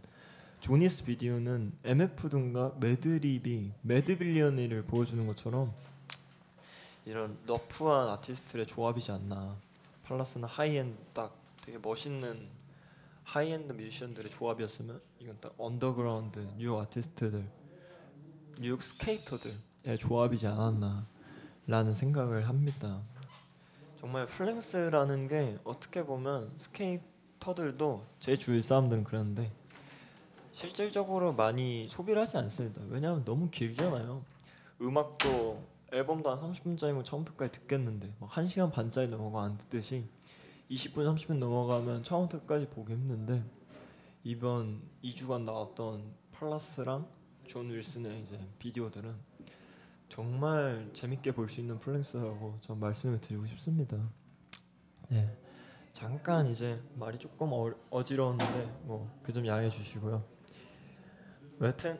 Johnny's 0.61 1.05
비디오는 1.05 1.73
MF 1.85 2.29
등과 2.31 2.77
매드립이 2.81 3.73
매드빌리언이를 3.83 4.85
보여주는 4.87 5.25
것처럼 5.27 5.75
이런 7.07 7.39
러프한 7.47 8.09
아티스트의 8.09 8.67
조합이지 8.67 9.13
않나. 9.13 9.57
Palace는 10.03 10.49
하이엔드 10.49 10.99
딱 11.15 11.37
되게 11.63 11.79
멋있는 11.79 12.49
하이엔드 13.23 13.73
뮤지션들의 13.75 14.29
조합이었으면 14.33 15.01
이건 15.21 15.39
딱 15.41 15.55
언더그라운드 15.57 16.41
뉴욕 16.57 16.81
아티스트들, 16.81 17.49
뉴욕 18.59 18.83
스케이터들의 18.83 19.99
조합이지 20.01 20.49
않았나라는 20.49 21.95
생각을 21.95 22.49
합니다. 22.49 23.01
정말 24.01 24.27
full-length라는 24.27 25.29
게 25.29 25.59
어떻게 25.63 26.05
보면 26.05 26.53
스케이터들도 26.57 28.05
제 28.19 28.37
주위 28.37 28.63
사람들은 28.63 29.05
그러는데 29.05 29.53
실질적으로 30.53 31.33
많이 31.33 31.89
소비를 31.89 32.23
하지 32.23 32.37
않습니다. 32.39 32.83
왜냐하면 32.89 33.25
너무 33.25 33.49
길잖아요. 33.49 34.25
음악도 34.81 35.76
앨범도 35.97 36.31
한 36.31 36.39
30분짜리면 36.53 37.05
처음부터까지 37.05 37.53
듣겠는데 37.61 38.15
막 38.21 38.31
1시간 38.31 38.71
반짜리 38.73 39.09
넘어가 39.09 39.43
안 39.45 39.57
듣듯이 39.57 40.05
20분 40.71 40.97
30분 41.15 41.39
넘어가면 41.39 42.03
처음부터까지 42.03 42.69
보기 42.69 42.93
힘든데 42.93 43.43
이번 44.25 44.83
2주간 45.03 45.43
나왔던 45.45 46.05
Palace랑 46.33 47.07
존 47.47 47.71
윌슨의 47.71 48.23
이제 48.23 48.39
비디오들은 48.59 49.15
정말 50.09 50.91
재밌게 50.93 51.33
볼 51.33 51.49
수 51.49 51.61
있는 51.61 51.79
full-length라고 51.79 52.59
전 52.61 52.79
말씀을 52.79 53.21
드리고 53.21 53.47
싶습니다. 53.47 53.97
네, 55.09 55.37
잠깐 55.93 56.47
이제 56.49 56.81
말이 56.95 57.19
조금 57.19 57.53
어, 57.53 57.73
어지러웠는데 57.91 58.81
뭐 58.83 59.09
그 59.23 59.33
점 59.33 59.47
양해해 59.47 59.71
주시고요. 59.71 60.25
여튼 61.63 61.99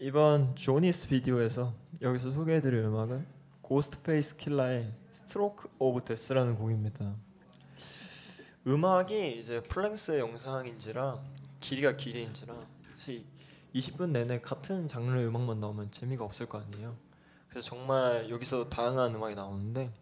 이번 0.00 0.54
Johnny's 0.54 1.08
비디오에서 1.08 1.72
여기서 2.00 2.30
소개해드릴 2.32 2.78
음악은 2.84 3.37
Ghostface 3.68 4.38
Killah의 4.38 4.90
Stroke 5.10 5.68
of 5.78 6.02
Death라는 6.02 6.56
곡입니다. 6.56 7.14
음악이 8.66 9.38
이제 9.38 9.60
full-length의 9.60 10.20
영상인지라 10.20 11.22
길이가 11.60 11.94
길이인지라 11.94 12.54
사실 12.96 13.26
20분 13.74 14.12
내내 14.12 14.40
같은 14.40 14.88
장르의 14.88 15.26
음악만 15.26 15.60
나오면 15.60 15.90
재미가 15.90 16.24
없을 16.24 16.46
거 16.46 16.60
아니에요. 16.60 16.96
그래서 17.50 17.68
정말 17.68 18.30
여기서 18.30 18.70
다양한 18.70 19.14
음악이 19.14 19.34
나오는데 19.34 19.92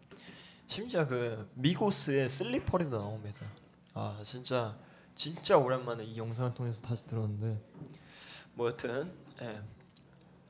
심지어 0.67 1.05
그 1.05 1.51
Migos의 1.55 2.29
Slippery도 2.29 2.97
나옵니다. 2.97 3.45
아 3.93 4.17
진짜 4.23 4.77
진짜 5.13 5.57
오랜만에 5.57 6.05
이 6.05 6.17
영상을 6.17 6.53
통해서 6.53 6.81
다시 6.81 7.05
들었는데 7.05 7.61
뭐 8.53 8.67
여튼 8.67 9.11
예. 9.41 9.59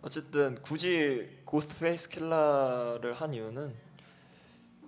어쨌든 0.02 0.62
굳이 0.62 1.42
Ghostface 1.44 2.10
Killah를 2.10 3.14
한 3.14 3.34
이유는 3.34 3.74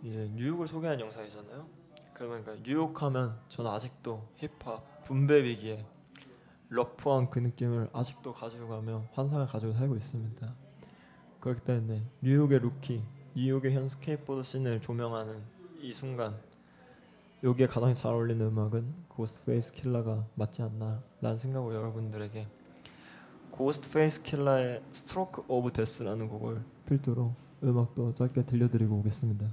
이제 0.03 0.29
뉴욕을 0.35 0.67
소개한 0.67 0.99
영상이잖아요. 0.99 1.67
그러니까 2.13 2.55
뉴욕 2.63 3.01
하면 3.01 3.39
저는 3.49 3.71
아직도 3.71 4.27
힙합 4.37 5.03
분위기에 5.03 5.85
러프한 6.69 7.29
그 7.29 7.39
느낌을 7.39 7.89
아직도 7.93 8.33
가지고 8.33 8.67
가며 8.67 9.03
환상을 9.13 9.45
가지고 9.47 9.73
살고 9.73 9.95
있습니다. 9.95 10.55
그렇기 11.39 11.61
때문에 11.61 12.03
뉴욕의 12.21 12.59
루키, 12.59 13.03
뉴욕의 13.35 13.73
현 13.73 13.89
스케이트보드 13.89 14.43
scene을 14.43 14.81
조명하는 14.81 15.41
이 15.79 15.93
순간 15.93 16.37
여기에 17.43 17.67
가장 17.67 17.93
잘 17.93 18.13
어울리는 18.13 18.45
음악은 18.45 19.05
Ghostface 19.07 19.73
Killah가 19.73 20.27
맞지 20.35 20.61
않나라는 20.61 21.37
생각으로 21.37 21.73
여러분들에게 21.73 22.58
Ghostface 23.59 24.23
Killah의 24.23 24.81
Stroke 24.93 25.43
of 25.49 25.73
Death라는 25.73 26.29
곡을 26.29 26.61
필두로 26.87 27.35
음악도 27.61 28.13
짧게 28.13 28.45
들려드리고 28.45 28.95
오겠습니다. 28.99 29.47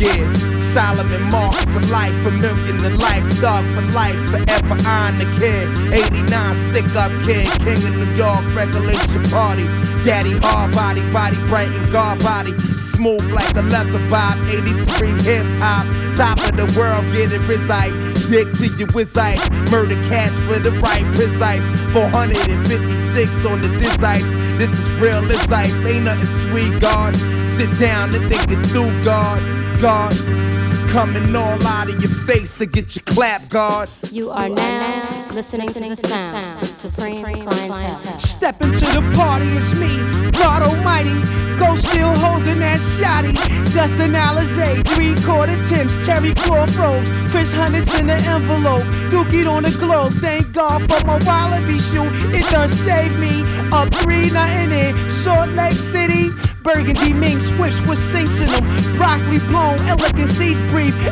Yeah, 0.00 0.53
Solomon 0.74 1.30
Mark 1.30 1.54
for 1.54 1.78
life, 1.86 2.26
a 2.26 2.32
million 2.32 2.78
to 2.78 2.90
life, 2.98 3.40
dog 3.40 3.64
for 3.70 3.82
life, 3.94 4.18
forever 4.26 4.74
on 4.88 5.16
the 5.18 5.24
kid. 5.38 5.70
89 5.94 6.56
stick 6.66 6.96
up 6.96 7.12
kid, 7.22 7.46
king 7.62 7.78
of 7.86 7.94
New 7.94 8.12
York, 8.14 8.42
regulation 8.56 9.22
party. 9.30 9.62
Daddy 10.02 10.36
hard 10.42 10.72
body, 10.72 11.08
body 11.12 11.38
bright 11.46 11.70
and 11.70 11.92
guard 11.92 12.18
body, 12.24 12.58
smooth 12.58 13.22
like 13.30 13.54
a 13.54 13.62
leather 13.62 14.02
bob. 14.10 14.36
83 14.48 15.22
hip 15.22 15.46
hop, 15.62 15.86
top 16.16 16.42
of 16.42 16.56
the 16.56 16.66
world, 16.76 17.06
get 17.12 17.30
it 17.30 17.46
reside. 17.46 17.94
dick 18.28 18.50
to 18.58 18.66
your 18.74 18.88
wizards. 18.92 19.48
Murder 19.70 20.02
cats 20.10 20.40
for 20.40 20.58
the 20.58 20.72
right 20.82 21.06
precise. 21.14 21.62
456 21.92 23.46
on 23.46 23.62
the 23.62 23.68
dizites. 23.78 24.26
This 24.58 24.76
is 24.76 25.00
real 25.00 25.22
life. 25.22 25.72
Ain't 25.86 26.06
nothing 26.06 26.26
sweet, 26.26 26.80
God. 26.80 27.14
Sit 27.46 27.70
down 27.78 28.12
and 28.12 28.28
think 28.28 28.50
it 28.50 28.66
through, 28.66 28.90
God. 29.04 29.38
God 29.80 30.63
is 30.74 30.82
coming 30.90 31.34
all 31.36 31.62
out 31.66 31.88
of 31.88 32.00
your 32.02 32.10
face 32.10 32.58
to 32.58 32.66
get 32.66 32.96
your 32.96 33.04
clap, 33.04 33.48
God. 33.48 33.88
You 34.10 34.30
are 34.30 34.48
now 34.48 35.28
listening 35.30 35.68
to 35.68 35.80
the 35.80 35.96
sounds 35.96 36.62
of 36.62 36.68
Supreme 36.68 37.22
Clientele. 37.22 38.18
Step 38.18 38.60
into 38.60 38.86
the 38.86 39.02
party, 39.14 39.46
it's 39.46 39.74
me, 39.74 39.92
God 40.32 40.62
Almighty. 40.62 41.14
Go 41.56 41.76
still 41.76 42.12
holding 42.14 42.58
that 42.60 42.80
shotty. 42.80 43.34
Dustin 43.72 44.12
Alizé, 44.12 44.86
three 44.94 45.14
quarter 45.24 45.56
Tims, 45.64 46.04
Terry 46.04 46.34
rose, 46.48 47.08
Chris 47.30 47.54
Hunters 47.54 47.98
in 47.98 48.08
the 48.08 48.14
envelope. 48.14 48.82
Dookie 49.10 49.48
on 49.48 49.62
the 49.62 49.70
globe. 49.78 50.12
Thank 50.14 50.52
God 50.52 50.82
for 50.90 51.04
my 51.06 51.18
Wallaby 51.24 51.78
shoe. 51.78 52.10
It 52.34 52.44
done 52.50 52.68
saved 52.68 53.18
me. 53.18 53.44
Up 53.72 53.94
three, 53.94 54.30
nothing 54.30 54.72
in 54.72 55.10
Salt 55.10 55.50
Lake 55.50 55.78
City. 55.78 56.30
Burgundy 56.62 57.12
minks, 57.12 57.50
whips 57.52 57.80
with 57.82 57.98
sinks 57.98 58.40
in 58.40 58.48
them. 58.48 58.64
Broccoli 58.96 59.38
blown, 59.46 59.78
elegant 59.86 60.28
seeds 60.28 60.63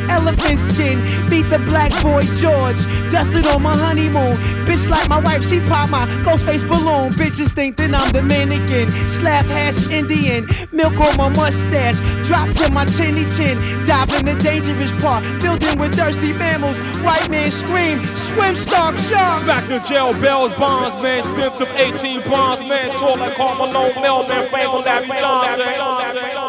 Elephant 0.08 0.58
skin, 0.58 0.98
beat 1.28 1.46
the 1.50 1.58
black 1.58 1.90
boy 2.02 2.22
George. 2.36 2.80
Dusted 3.10 3.46
on 3.46 3.62
my 3.62 3.76
honeymoon. 3.76 4.36
Bitch 4.66 4.88
like 4.88 5.08
my 5.08 5.20
wife, 5.20 5.48
she 5.48 5.60
pop 5.60 5.90
my 5.90 6.06
ghost 6.24 6.44
face 6.44 6.64
balloon. 6.64 7.12
Bitches 7.12 7.52
think 7.52 7.76
that 7.76 7.94
I'm 7.94 8.10
Dominican. 8.12 8.90
Slap 9.08 9.46
hash 9.46 9.88
Indian. 9.90 10.46
Milk 10.72 10.94
on 10.98 11.16
my 11.16 11.28
mustache. 11.28 11.98
Drop 12.26 12.50
to 12.56 12.70
my 12.70 12.84
chinny 12.86 13.24
chin. 13.36 13.60
Dive 13.84 14.12
in 14.18 14.26
the 14.26 14.34
dangerous 14.42 14.92
part. 15.00 15.22
Building 15.40 15.78
with 15.78 15.94
thirsty 15.94 16.32
mammals. 16.32 16.78
White 17.02 17.28
man 17.30 17.50
scream. 17.50 18.04
Swim 18.16 18.56
stock 18.56 18.96
sharks. 18.98 19.44
Smack 19.44 19.68
the 19.68 19.78
jail 19.88 20.12
bells, 20.20 20.54
bonds, 20.54 20.94
man, 21.02 21.22
spent 21.22 21.60
of 21.60 21.68
18 21.76 22.20
bonds, 22.28 22.60
man, 22.68 22.90
talk 22.92 23.18
like 23.18 23.34
Carl 23.36 23.56
Malone, 23.56 23.94
Melvin, 24.00 24.48
Frank, 24.48 24.84
Larry 24.84 25.08
Johnson. 25.08 26.41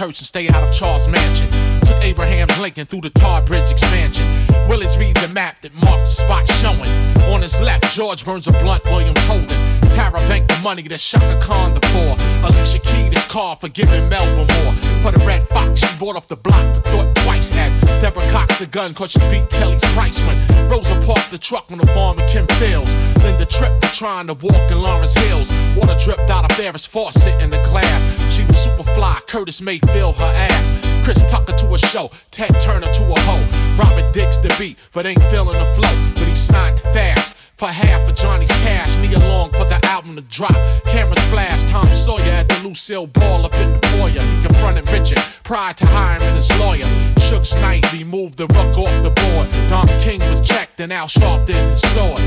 Hearse 0.00 0.18
and 0.20 0.26
stay 0.26 0.48
out 0.48 0.62
of 0.62 0.72
Charles 0.72 1.06
Mansion. 1.06 1.46
Took 1.82 2.02
Abraham's 2.02 2.58
Lincoln 2.58 2.86
through 2.86 3.02
the 3.02 3.10
Tar 3.10 3.42
Bridge 3.42 3.70
expansion. 3.70 4.26
Willis 4.66 4.96
reads 4.96 5.22
a 5.22 5.28
map 5.28 5.60
that 5.60 5.74
marked 5.74 6.04
the 6.04 6.10
spot 6.24 6.48
showing. 6.48 6.88
On 7.30 7.42
his 7.42 7.60
left, 7.60 7.92
George 7.92 8.24
burns 8.24 8.48
a 8.48 8.52
blunt, 8.52 8.86
Williams 8.86 9.22
holding. 9.26 9.60
Tara 9.90 10.18
Bank 10.26 10.48
the 10.48 10.58
money 10.62 10.80
that 10.82 11.00
Shaka 11.00 11.38
Khan 11.42 11.74
the 11.74 11.80
poor. 11.92 12.16
Alicia 12.48 12.78
Keyed 12.78 13.12
his 13.12 13.24
car 13.24 13.56
for 13.56 13.68
giving 13.68 14.08
Melba 14.08 14.48
more. 14.54 14.74
For 15.02 15.12
the 15.12 15.22
Red 15.26 15.46
Fox, 15.48 15.80
she 15.80 15.98
bought 15.98 16.16
off 16.16 16.28
the 16.28 16.36
block, 16.36 16.64
but 16.72 16.84
thought 16.84 17.14
twice 17.16 17.52
as 17.54 17.76
Deborah 18.00 18.26
Cox 18.30 18.58
the 18.58 18.66
gun, 18.66 18.94
cause 18.94 19.10
she 19.10 19.20
beat 19.28 19.50
Kelly's 19.50 19.84
price 19.92 20.22
when 20.22 20.38
Rosa 20.70 20.98
parked 21.04 21.30
the 21.30 21.38
truck 21.38 21.70
on 21.70 21.76
the 21.76 21.86
farm 21.88 22.18
in 22.18 22.26
Kim 22.28 22.46
Fields. 22.56 22.94
Linda 23.22 23.44
tripped 23.44 23.84
for 23.84 23.89
trying 24.00 24.26
to 24.26 24.32
walk 24.32 24.70
in 24.70 24.80
Lawrence 24.80 25.12
Hills. 25.12 25.50
Water 25.76 25.94
dripped 26.02 26.30
out 26.30 26.50
of 26.50 26.56
Ferris 26.56 26.86
faucet 26.86 27.38
in 27.42 27.50
the 27.50 27.62
glass. 27.64 28.00
She 28.32 28.42
was 28.44 28.56
super 28.56 28.82
fly, 28.82 29.20
Curtis 29.26 29.60
Mayfield 29.60 30.18
her 30.18 30.32
ass. 30.48 30.70
Chris 31.04 31.22
Tucker 31.30 31.52
to 31.52 31.74
a 31.74 31.78
show, 31.78 32.10
Ted 32.30 32.58
Turner 32.58 32.90
to 32.94 33.02
a 33.02 33.20
hoe. 33.20 33.74
Robert 33.76 34.10
Dix 34.14 34.38
the 34.38 34.56
beat, 34.58 34.78
but 34.94 35.04
ain't 35.04 35.22
feeling 35.24 35.58
the 35.58 35.70
flow. 35.74 36.12
But 36.14 36.26
he 36.26 36.34
signed 36.34 36.80
fast 36.80 37.34
for 37.58 37.68
half 37.68 38.08
of 38.08 38.14
Johnny's 38.16 38.50
cash. 38.64 38.96
Knee 38.96 39.12
along 39.12 39.50
for 39.50 39.66
the 39.66 39.78
album 39.84 40.16
to 40.16 40.22
drop. 40.22 40.56
Cameras 40.84 41.22
flash, 41.24 41.62
Tom 41.64 41.86
Sawyer 41.88 42.32
at 42.40 42.48
the 42.48 42.58
Lucille 42.66 43.06
Ball 43.06 43.44
up 43.44 43.54
in 43.56 43.74
the 43.74 43.86
foyer. 43.88 44.24
He 44.24 44.42
confronted 44.42 44.88
Richard 44.90 45.22
prior 45.44 45.74
to 45.74 45.86
hiring 45.86 46.34
his 46.34 46.48
lawyer. 46.58 46.88
Shook's 47.20 47.54
night 47.56 47.84
removed 47.92 48.38
the 48.38 48.46
ruck 48.46 48.78
off 48.78 49.02
the 49.02 49.10
board. 49.10 49.68
Don 49.68 49.86
King 50.00 50.20
was 50.30 50.40
checked 50.40 50.80
and 50.80 50.90
Al 50.90 51.06
Sharpton 51.06 51.70
his 51.70 51.82
sword. 51.92 52.22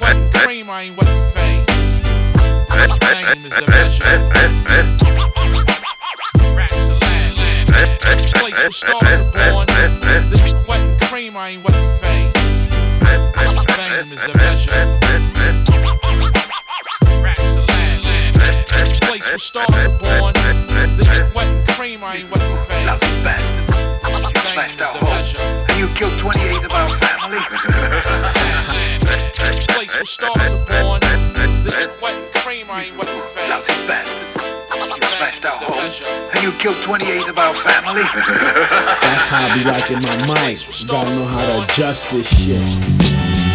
Wasn't 0.00 0.32
cream, 0.34 0.70
I 0.70 0.82
ain't 0.82 0.96
wasn't 0.96 1.07
fame. 1.34 1.64
Fame 2.68 3.44
is 3.44 3.54
the 3.54 3.66
measure. 3.68 4.04
Land. 4.04 5.00
Place 8.58 8.76
stars 8.76 9.18
are 9.18 9.24
born. 9.32 9.66
This 10.30 10.54
wasn't 10.66 11.00
cream, 11.02 11.36
I 11.36 11.50
ain't 11.50 11.64
fame. 12.00 12.32
Fame 13.76 14.12
is 14.12 14.22
the 14.24 14.34
measure. 14.36 14.72
Land. 15.38 15.66
Place 19.02 19.42
stars 19.42 19.86
are 19.86 19.98
born. 19.98 20.32
This 20.96 21.20
wasn't 21.34 21.68
cream, 21.68 22.00
I 22.02 22.16
ain't 22.16 22.30
fame. 22.68 22.98
Fame 24.54 24.80
is 24.80 24.90
the 24.92 25.00
measure. 25.04 25.42
And 25.68 25.78
you 25.78 25.88
killed 25.94 26.18
28 26.18 26.64
of 26.64 26.72
our 26.72 26.90
family. 26.98 28.34
This 29.78 29.86
place 29.86 30.18
where 30.20 30.32
stars 30.34 30.50
are 30.50 30.82
born. 30.82 31.00
This 31.62 31.86
wasn't 32.02 32.34
cream, 32.34 32.66
I 32.68 32.86
ain't 32.86 32.98
wasn't 32.98 33.22
fame. 33.26 33.62
Smashed 33.86 35.44
our 35.44 35.52
home. 35.52 36.30
And 36.34 36.42
you 36.42 36.50
killed 36.58 36.82
28 36.82 37.28
of 37.28 37.38
our 37.38 37.54
family. 37.54 38.02
That's 38.02 39.26
how 39.26 39.46
I 39.46 39.54
be 39.54 39.62
liking 39.62 40.02
my 40.02 40.16
mic. 40.26 40.58
Gotta 40.88 41.14
know 41.14 41.26
how 41.26 41.46
to 41.46 41.64
adjust 41.64 42.10
this 42.10 42.26
shit. 42.26 43.47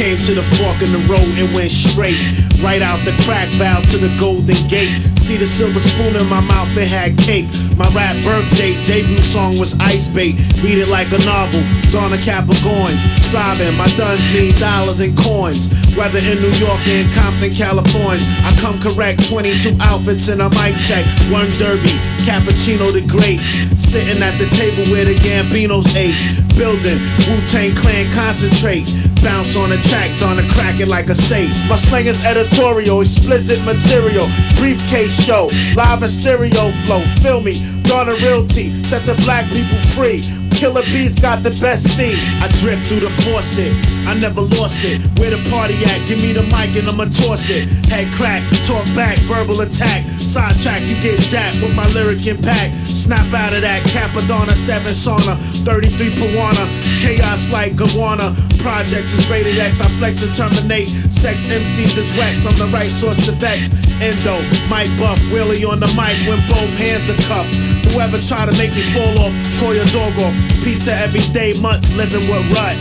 Came 0.00 0.16
to 0.16 0.32
the 0.32 0.42
fork 0.56 0.80
in 0.80 0.96
the 0.96 1.04
road 1.12 1.28
and 1.36 1.52
went 1.52 1.70
straight. 1.70 2.16
Right 2.64 2.80
out 2.80 3.04
the 3.04 3.12
crack 3.28 3.52
valve 3.60 3.84
to 3.92 3.98
the 4.00 4.08
golden 4.16 4.56
gate. 4.64 4.88
See 5.20 5.36
the 5.36 5.44
silver 5.44 5.78
spoon 5.78 6.16
in 6.16 6.24
my 6.24 6.40
mouth, 6.40 6.72
it 6.72 6.88
had 6.88 7.20
cake. 7.20 7.44
My 7.76 7.84
rap 7.92 8.16
birthday 8.24 8.80
debut 8.88 9.20
song 9.20 9.60
was 9.60 9.76
Ice 9.78 10.08
Bait. 10.08 10.40
Read 10.64 10.80
it 10.80 10.88
like 10.88 11.12
a 11.12 11.20
novel. 11.28 11.60
Donna 11.92 12.16
Capricorns. 12.16 12.96
Striving, 13.28 13.76
my 13.76 13.88
duns 14.00 14.24
need 14.32 14.56
dollars 14.56 15.00
and 15.04 15.12
coins. 15.20 15.68
Whether 15.92 16.18
in 16.24 16.40
New 16.40 16.54
York 16.56 16.80
or 16.88 16.96
in 16.96 17.12
Compton, 17.12 17.52
California. 17.52 18.24
I 18.40 18.56
come 18.56 18.80
correct, 18.80 19.28
22 19.28 19.76
outfits 19.84 20.32
and 20.32 20.40
a 20.40 20.48
mic 20.56 20.80
check. 20.80 21.04
One 21.28 21.52
derby, 21.60 21.92
Cappuccino 22.24 22.88
the 22.88 23.04
Great. 23.04 23.40
Sitting 23.76 24.22
at 24.24 24.40
the 24.40 24.48
table 24.56 24.88
where 24.88 25.04
the 25.04 25.16
Gambinos 25.20 25.92
ate. 25.92 26.16
Building, 26.56 27.00
Wu 27.28 27.36
Tang 27.44 27.72
Clan 27.76 28.08
concentrate. 28.12 28.88
Bounce 29.22 29.56
on 29.56 29.70
the 29.70 29.76
track, 29.76 30.10
Donna 30.18 30.42
crack 30.50 30.80
it 30.80 30.88
like 30.88 31.08
a 31.08 31.14
safe. 31.14 31.50
My 31.68 31.76
slang 31.76 32.06
is 32.06 32.24
editorial, 32.24 33.00
explicit 33.00 33.62
material. 33.64 34.26
Briefcase 34.56 35.12
show, 35.24 35.48
live 35.74 36.02
and 36.02 36.10
stereo 36.10 36.70
flow. 36.86 37.00
Feel 37.22 37.40
me, 37.40 37.60
Donna 37.82 38.14
Realty, 38.22 38.82
set 38.84 39.04
the 39.04 39.14
black 39.24 39.46
people 39.50 39.78
free. 39.96 40.22
Killer 40.52 40.82
Bees 40.82 41.14
got 41.14 41.42
the 41.42 41.50
best 41.60 41.88
thing. 41.96 42.16
I 42.42 42.48
drip 42.60 42.80
through 42.86 43.00
the 43.00 43.10
faucet, 43.10 43.72
I 44.06 44.14
never 44.14 44.42
lost 44.42 44.84
it. 44.84 45.00
Where 45.18 45.30
the 45.30 45.40
party 45.50 45.74
at? 45.84 46.06
Give 46.06 46.20
me 46.20 46.32
the 46.32 46.42
mic 46.42 46.76
and 46.76 46.88
I'ma 46.88 47.04
toss 47.04 47.48
it. 47.50 47.68
Head 47.88 48.12
crack, 48.12 48.42
talk 48.64 48.84
back, 48.94 49.18
verbal 49.24 49.60
attack. 49.60 50.04
Sidetrack, 50.20 50.82
you 50.82 51.00
get 51.00 51.18
jacked 51.20 51.60
with 51.62 51.74
my 51.74 51.88
lyric 51.88 52.26
impact. 52.26 52.74
Snap 52.88 53.32
out 53.32 53.54
of 53.54 53.62
that 53.62 53.84
Capadonna 53.86 54.54
7 54.54 54.92
sauna, 54.92 55.36
33 55.64 56.10
Pawana, 56.10 56.64
chaos 57.00 57.50
like 57.50 57.72
Gawana. 57.72 58.49
Projects 58.62 59.14
is 59.14 59.28
rated 59.30 59.58
X, 59.58 59.80
I 59.80 59.88
flex 59.96 60.22
and 60.22 60.34
terminate. 60.34 60.88
Sex 60.88 61.46
MCs 61.46 61.96
is 61.96 62.12
wax, 62.18 62.44
I'm 62.44 62.56
the 62.56 62.66
right 62.66 62.90
source 62.90 63.24
to 63.26 63.32
vex. 63.32 63.72
Endo, 64.00 64.40
Mike 64.68 64.92
Buff, 64.98 65.20
Willie 65.32 65.64
on 65.64 65.80
the 65.80 65.88
mic 65.96 66.16
when 66.28 66.40
both 66.48 66.72
hands 66.76 67.08
are 67.08 67.20
cuffed. 67.24 67.54
Whoever 67.92 68.20
try 68.20 68.44
to 68.44 68.52
make 68.58 68.72
me 68.72 68.82
fall 68.92 69.18
off, 69.18 69.32
call 69.58 69.74
your 69.74 69.86
dog 69.86 70.12
off. 70.20 70.34
Peace 70.62 70.84
to 70.84 70.94
everyday 70.94 71.58
months 71.60 71.94
living 71.94 72.20
with 72.28 72.44
rut. 72.52 72.76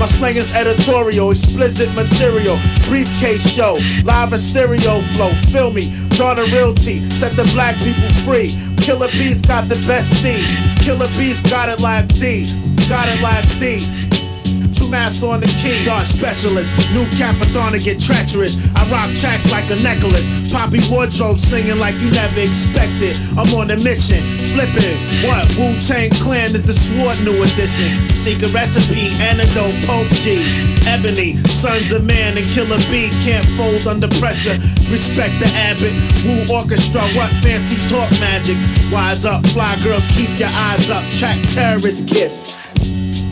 My 0.00 0.06
slang 0.06 0.36
is 0.36 0.54
editorial, 0.54 1.30
explicit 1.30 1.94
material, 1.94 2.58
briefcase 2.88 3.46
show, 3.46 3.76
live 4.04 4.32
and 4.32 4.40
stereo 4.40 5.00
flow. 5.16 5.28
Feel 5.52 5.72
me, 5.72 5.92
Donna 6.16 6.44
Realty, 6.52 7.08
set 7.10 7.32
the 7.36 7.44
black 7.52 7.76
people 7.76 8.08
free. 8.24 8.56
Killer 8.80 9.08
Bees 9.12 9.42
got 9.42 9.68
the 9.68 9.76
best 9.86 10.22
D. 10.22 10.40
Killer 10.82 11.08
Bees 11.18 11.42
got 11.42 11.68
it 11.68 11.80
like 11.80 12.08
D, 12.14 12.48
got 12.90 13.06
it 13.06 13.22
like 13.22 13.46
D. 13.60 13.86
Master 14.90 15.30
on 15.30 15.38
the 15.38 15.46
key. 15.62 15.88
Art 15.88 16.04
specialist, 16.04 16.74
new 16.90 17.06
capathon 17.14 17.78
get 17.78 18.02
treacherous. 18.02 18.58
I 18.74 18.82
rock 18.90 19.06
tracks 19.22 19.46
like 19.52 19.70
a 19.70 19.78
necklace. 19.86 20.26
Poppy 20.50 20.82
wardrobe 20.90 21.38
singing 21.38 21.78
like 21.78 21.94
you 22.02 22.10
never 22.10 22.40
expected. 22.40 23.14
I'm 23.38 23.46
on 23.54 23.70
a 23.70 23.78
mission, 23.78 24.18
flipping. 24.50 24.98
What? 25.22 25.46
Wu 25.54 25.78
Tang 25.86 26.10
Clan 26.18 26.58
is 26.58 26.66
the 26.66 26.74
sword 26.74 27.22
new 27.22 27.38
edition. 27.38 27.94
Secret 28.18 28.50
recipe, 28.52 29.14
antidote, 29.22 29.78
Pope 29.86 30.10
G. 30.18 30.42
Ebony, 30.90 31.36
sons 31.46 31.92
of 31.92 32.02
man 32.02 32.36
and 32.36 32.46
killer 32.50 32.82
B 32.90 33.14
can't 33.22 33.46
fold 33.54 33.86
under 33.86 34.10
pressure. 34.18 34.58
Respect 34.90 35.38
the 35.38 35.46
abbot. 35.70 35.94
Wu 36.26 36.50
orchestra, 36.50 37.06
what 37.14 37.30
fancy 37.38 37.78
talk 37.86 38.10
magic? 38.18 38.58
Wise 38.90 39.24
up, 39.24 39.46
fly 39.54 39.78
girls, 39.86 40.08
keep 40.18 40.34
your 40.34 40.50
eyes 40.50 40.90
up. 40.90 41.06
Track 41.14 41.38
terrorist 41.54 42.08
kiss 42.08 42.59
you 42.82 43.29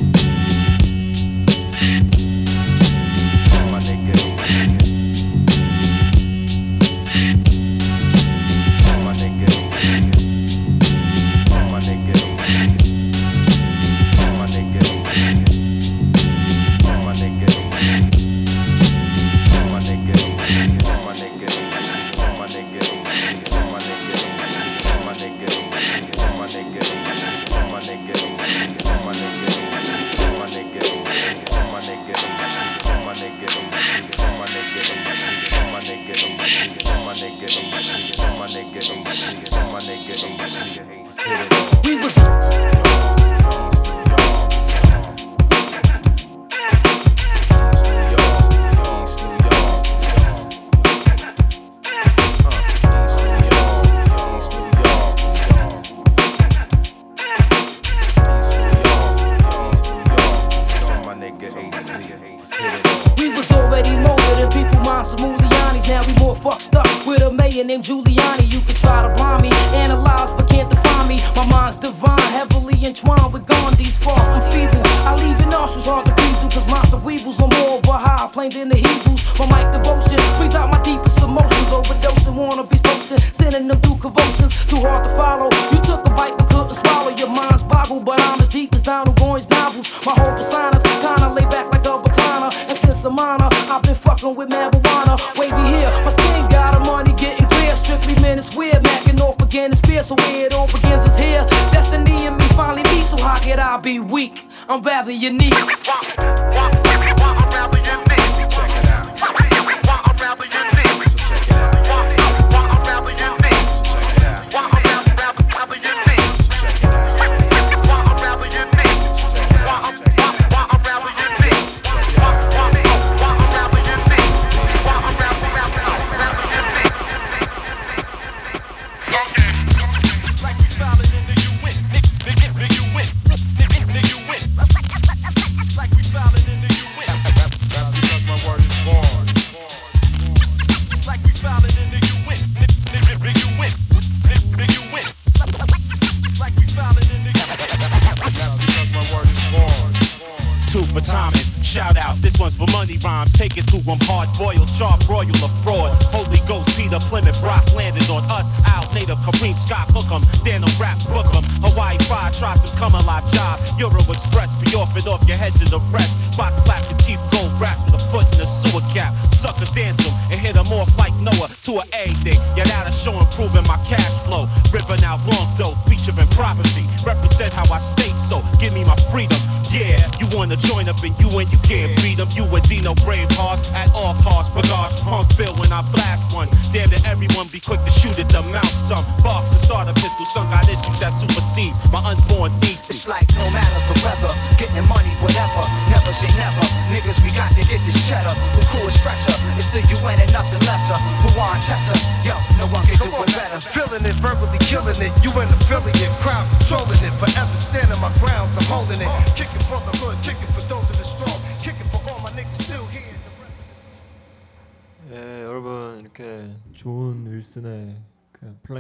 off 164.89 164.97
and 164.97 165.09
off 165.09 165.29
your 165.29 165.37
head 165.37 165.58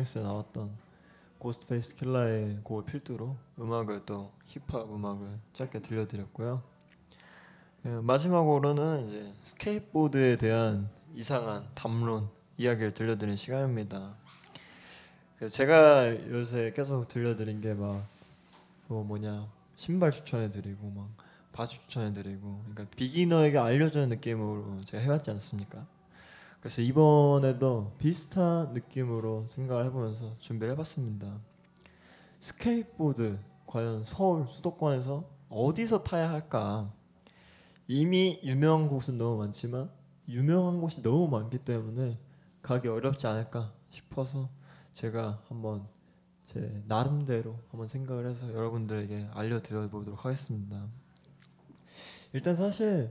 그 0.08 0.12
full-length에 0.12 0.22
나왔던 0.22 0.70
Ghostface 1.38 1.94
Killah의 1.96 2.60
곡을 2.64 2.84
필두로 2.84 3.36
음악을 3.58 4.06
또 4.06 4.32
힙합 4.46 4.90
음악을 4.90 5.38
짧게 5.52 5.80
들려드렸고요. 5.82 6.62
예, 7.86 7.88
마지막으로는 7.90 9.08
이제 9.08 9.32
스케이트보드에 9.42 10.36
대한 10.36 10.88
이상한 11.14 11.68
담론 11.74 12.28
이야기를 12.56 12.94
들려드리는 12.94 13.36
시간입니다. 13.36 14.14
그 15.38 15.48
제가 15.48 16.10
요새 16.30 16.72
계속 16.74 17.06
들려드린 17.06 17.60
게 17.60 17.74
막 17.74 18.02
뭐 18.88 19.04
뭐냐 19.04 19.46
신발 19.76 20.10
추천해드리고 20.10 20.90
막 20.90 21.08
바지 21.52 21.78
추천해드리고 21.78 22.62
그러니까 22.70 22.96
beginner에게 22.96 23.58
알려주는 23.58 24.08
느낌으로 24.08 24.80
제가 24.84 25.02
해왔지 25.02 25.30
않습니까? 25.32 25.86
그래서 26.60 26.82
이번에도 26.82 27.92
비슷한 27.98 28.72
느낌으로 28.72 29.46
생각을 29.48 29.86
해보면서 29.86 30.36
준비를 30.38 30.72
해봤습니다. 30.72 31.38
스케이트보드 32.40 33.38
과연 33.66 34.04
서울 34.04 34.46
수도권에서 34.46 35.24
어디서 35.50 36.02
타야 36.02 36.30
할까? 36.30 36.92
이미 37.86 38.40
유명한 38.42 38.88
곳은 38.88 39.16
너무 39.16 39.38
많지만 39.38 39.90
유명한 40.28 40.80
곳이 40.80 41.02
너무 41.02 41.28
많기 41.28 41.58
때문에 41.58 42.18
가기 42.60 42.88
어렵지 42.88 43.26
않을까 43.26 43.72
싶어서 43.90 44.48
제가 44.92 45.42
한번 45.48 45.86
제 46.44 46.82
나름대로 46.86 47.58
한번 47.70 47.86
생각을 47.86 48.28
해서 48.28 48.52
여러분들에게 48.52 49.28
알려드려 49.32 49.88
보도록 49.88 50.24
하겠습니다. 50.24 50.86
일단 52.32 52.54
사실 52.54 53.10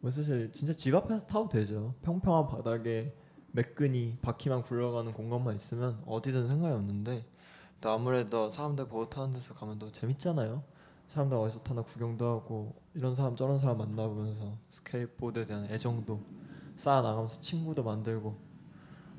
뭐 0.00 0.10
사실 0.10 0.52
진짜 0.52 0.72
집 0.72 0.94
앞에서 0.94 1.26
타도 1.26 1.48
되죠. 1.48 1.94
평평한 2.02 2.46
바닥에 2.46 3.14
매끈이 3.52 4.18
바퀴만 4.22 4.62
굴러가는 4.62 5.12
공간만 5.12 5.54
있으면 5.54 6.02
어디든 6.06 6.46
상관이 6.46 6.74
없는데 6.74 7.24
또 7.80 7.90
아무래도 7.90 8.48
사람들 8.48 8.88
보드 8.88 9.10
타는 9.10 9.32
데서 9.32 9.54
가면 9.54 9.78
더 9.78 9.90
재밌잖아요. 9.90 10.62
사람들 11.08 11.36
어디서 11.38 11.62
타나 11.62 11.82
구경도 11.82 12.28
하고 12.28 12.80
이런 12.94 13.14
사람 13.14 13.34
저런 13.34 13.58
사람 13.58 13.78
만나보면서 13.78 14.58
스케이트보드에 14.68 15.46
대한 15.46 15.64
애정도 15.64 16.20
쌓아 16.76 17.00
나가면서 17.00 17.40
친구도 17.40 17.82
만들고 17.82 18.38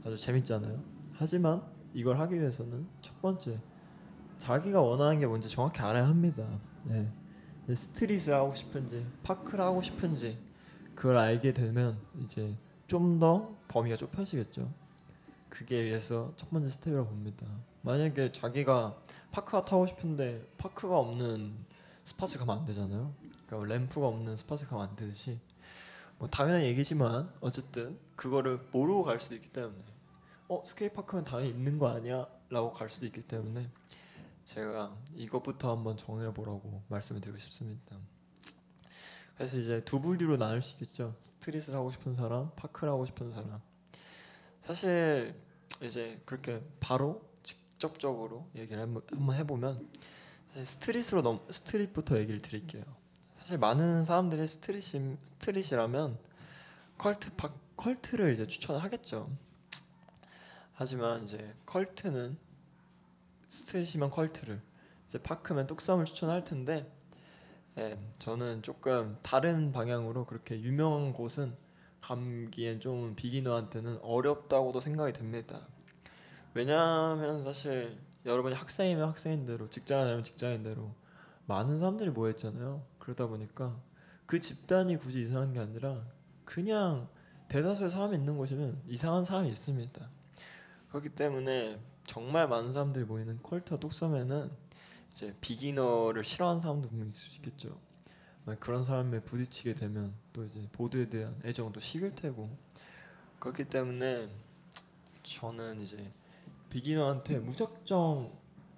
아주 0.05 0.15
재밌잖아요. 0.17 0.82
하지만 1.13 1.63
이걸 1.93 2.19
하기 2.19 2.39
위해서는 2.39 2.88
첫 3.01 3.19
번째 3.21 3.59
자기가 4.38 4.82
원하는 4.82 5.19
게 5.19 5.25
뭔지 5.25 5.49
정확히 5.49 5.82
알아야 5.82 6.07
합니다. 6.07 6.47
네. 6.84 7.11
street을 7.74 8.34
하고 8.34 8.53
싶은지 8.53 9.05
park를 9.24 9.63
하고 9.63 9.82
싶은지 9.82 10.38
그걸 11.00 11.16
알게 11.16 11.54
되면 11.54 11.97
이제 12.22 12.54
좀 12.88 13.20
더 13.20 13.56
범위가 13.70 13.95
좁혀지겠죠. 13.95 14.70
그게 15.47 15.86
그래서 15.86 16.34
첫 16.36 16.50
번째 16.50 16.70
스텝이라고 16.70 17.08
봅니다. 17.08 17.47
만약에 17.84 18.34
자기가 18.34 18.97
park가 19.32 19.61
타고 19.62 19.88
싶은데 19.88 20.45
park가 20.57 20.99
없는 21.00 21.56
spot을 22.03 22.39
가면 22.39 22.60
안 22.60 22.66
되잖아요. 22.66 23.14
그러니까 23.47 23.74
램프가 23.74 24.08
없는 24.08 24.36
spot을 24.36 24.67
가면 24.68 24.89
안 24.89 24.95
되듯이 24.97 25.39
뭐 26.18 26.28
당연한 26.28 26.64
얘기지만 26.64 27.32
어쨌든 27.39 27.97
그거를 28.18 28.60
모르고 28.74 29.04
갈 29.04 29.22
수도 29.22 29.36
있기 29.36 29.47
때문에 29.54 29.82
어 30.50 30.64
skate 30.67 30.93
park는 30.95 31.24
당연히 31.24 31.52
있는 31.52 31.80
거 31.80 31.88
아니야?라고 31.88 32.74
갈 32.74 32.89
수도 32.89 33.06
있기 33.06 33.22
때문에 33.22 33.70
제가 34.43 34.93
이것부터 35.14 35.74
한번 35.74 35.95
정해보라고 35.95 36.84
말씀을 36.89 37.22
드리고 37.22 37.39
싶습니다. 37.39 37.95
그래서 39.39 39.57
이제 39.57 39.81
두 39.85 40.01
분류로 40.01 40.35
나눌 40.35 40.61
수 40.61 40.73
있겠죠. 40.73 41.15
street을 41.22 41.74
하고 41.73 41.89
싶은 41.91 42.13
사람, 42.13 42.51
park를 42.57 42.91
하고 42.91 43.05
싶은 43.05 43.31
사람. 43.31 43.61
사실 44.59 45.33
이제 45.81 46.21
그렇게 46.25 46.61
바로 46.81 47.21
직접적으로 47.41 48.49
얘기를 48.53 48.81
한번 48.81 49.33
해보면 49.33 49.87
사실 50.49 50.65
street으로 50.65 51.22
넘 51.21 51.39
street부터 51.49 52.20
얘기를 52.19 52.41
드릴게요. 52.41 52.83
사실 53.37 53.57
많은 53.57 54.03
사람들이 54.03 54.45
street 54.45 54.84
street이라면 54.84 56.20
Cult 56.97 57.34
파 57.37 57.53
Cult를 57.78 58.34
이제 58.33 58.45
추천을 58.45 58.83
하겠죠. 58.83 59.31
하지만 60.73 61.23
이제 61.23 61.55
컬트는 61.65 62.37
스트릿이면 63.47 64.09
컬트를 64.09 64.61
이제 65.07 65.17
파크면 65.17 65.65
뚝섬을 65.67 66.03
추천할 66.03 66.43
텐데 66.43 66.91
예, 67.78 67.97
저는 68.20 68.61
조금 68.61 69.17
다른 69.22 69.72
방향으로 69.72 70.26
그렇게 70.26 70.59
유명한 70.61 71.13
곳은 71.13 71.55
감기엔 72.01 72.80
좀 72.80 73.15
비기너한테는 73.15 73.99
어렵다고도 74.01 74.80
생각이 74.80 75.13
됩니다. 75.13 75.67
왜냐하면 76.53 77.43
사실 77.43 77.97
여러분이 78.26 78.55
학생이면 78.55 79.07
학생인대로 79.09 79.70
직장인이면 79.70 80.24
직장인대로 80.24 80.93
많은 81.45 81.80
사람들이 81.80 82.09
모여있잖아요. 82.09 82.84
그러다 82.99 83.28
보니까 83.28 83.80
그 84.26 84.39
집단이 84.39 84.97
굳이 84.97 85.22
이상한 85.22 85.53
게 85.53 85.59
아니라 85.59 86.03
그냥 86.45 87.07
대다수의 87.47 87.89
사람이 87.89 88.15
있는 88.15 88.38
곳이면 88.38 88.82
이상한 88.88 89.24
사람이 89.24 89.49
있습니다. 89.49 90.09
그렇기 90.89 91.09
때문에 91.09 91.80
정말 92.05 92.47
많은 92.47 92.72
사람들이 92.72 93.05
모이는 93.05 93.39
컬트와 93.41 93.80
뚝섬에는 93.80 94.51
이제 95.12 95.36
비기너를 95.41 96.24
싫어하는 96.24 96.62
사람도 96.62 96.89
분명히 96.89 97.10
있을 97.10 97.20
수 97.20 97.36
있겠죠. 97.38 97.80
그런 98.60 98.84
사람에 98.84 99.22
부딪히게 99.22 99.76
되면 99.76 100.14
또 100.34 100.43
이제 100.43 100.68
보드에 100.72 101.10
대한 101.10 101.39
애정도 101.43 101.80
식을 101.80 102.16
테고 102.16 102.49
그렇기 103.39 103.66
때문에 103.66 104.30
저는 105.24 105.80
이제 105.82 106.12
비기너한테 106.70 107.39
무작정 107.39 108.32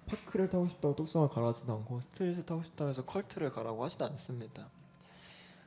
파크를 0.06 0.48
타고 0.48 0.68
싶다고 0.68 0.94
뚝섬을 0.96 1.28
가라지도 1.28 1.72
않고 1.74 2.00
스트릿을 2.00 2.44
타고 2.44 2.62
싶다고 2.62 2.90
해서 2.90 3.04
컬트를 3.04 3.50
가라고 3.50 3.84
하지도 3.84 4.04
않습니다. 4.06 4.68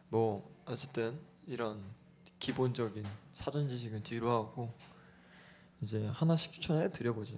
뭐 0.10 0.48
어쨌든 0.66 1.20
이런 1.48 1.84
기본적인 2.40 3.06
사전 3.32 3.68
지식은 3.68 4.04
뒤로 4.04 4.32
하고 4.32 4.72
이제 5.82 6.06
하나씩 6.08 6.52
추천해 6.52 6.92
드려보죠. 6.92 7.38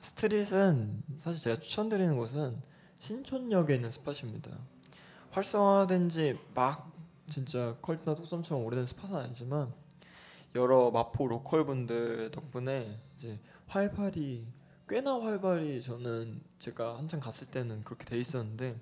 street은 0.00 1.02
사실 1.18 1.40
제가 1.40 1.60
추천드리는 1.60 2.16
곳은 2.16 2.60
신촌역에 2.98 3.74
있는 3.74 3.90
spot입니다. 3.90 4.50
활성화된 5.30 6.08
지 6.08 6.38
막 6.54 6.90
진짜 7.28 7.76
컬트나 7.80 8.14
뚝섬처럼 8.16 8.64
오래된 8.64 8.84
spot은 8.86 9.14
아니지만 9.14 9.72
여러 10.56 10.90
마포 10.90 11.28
local 11.28 11.64
분들 11.64 12.32
덕분에 12.32 13.00
이제 13.14 13.38
활발히 13.68 14.44
꽤나 14.88 15.20
활발히 15.20 15.80
저는 15.80 16.42
제가 16.58 16.98
한창 16.98 17.20
갔을 17.20 17.46
때는 17.46 17.84
그렇게 17.84 18.04
돼 18.04 18.18
있었는데 18.18 18.76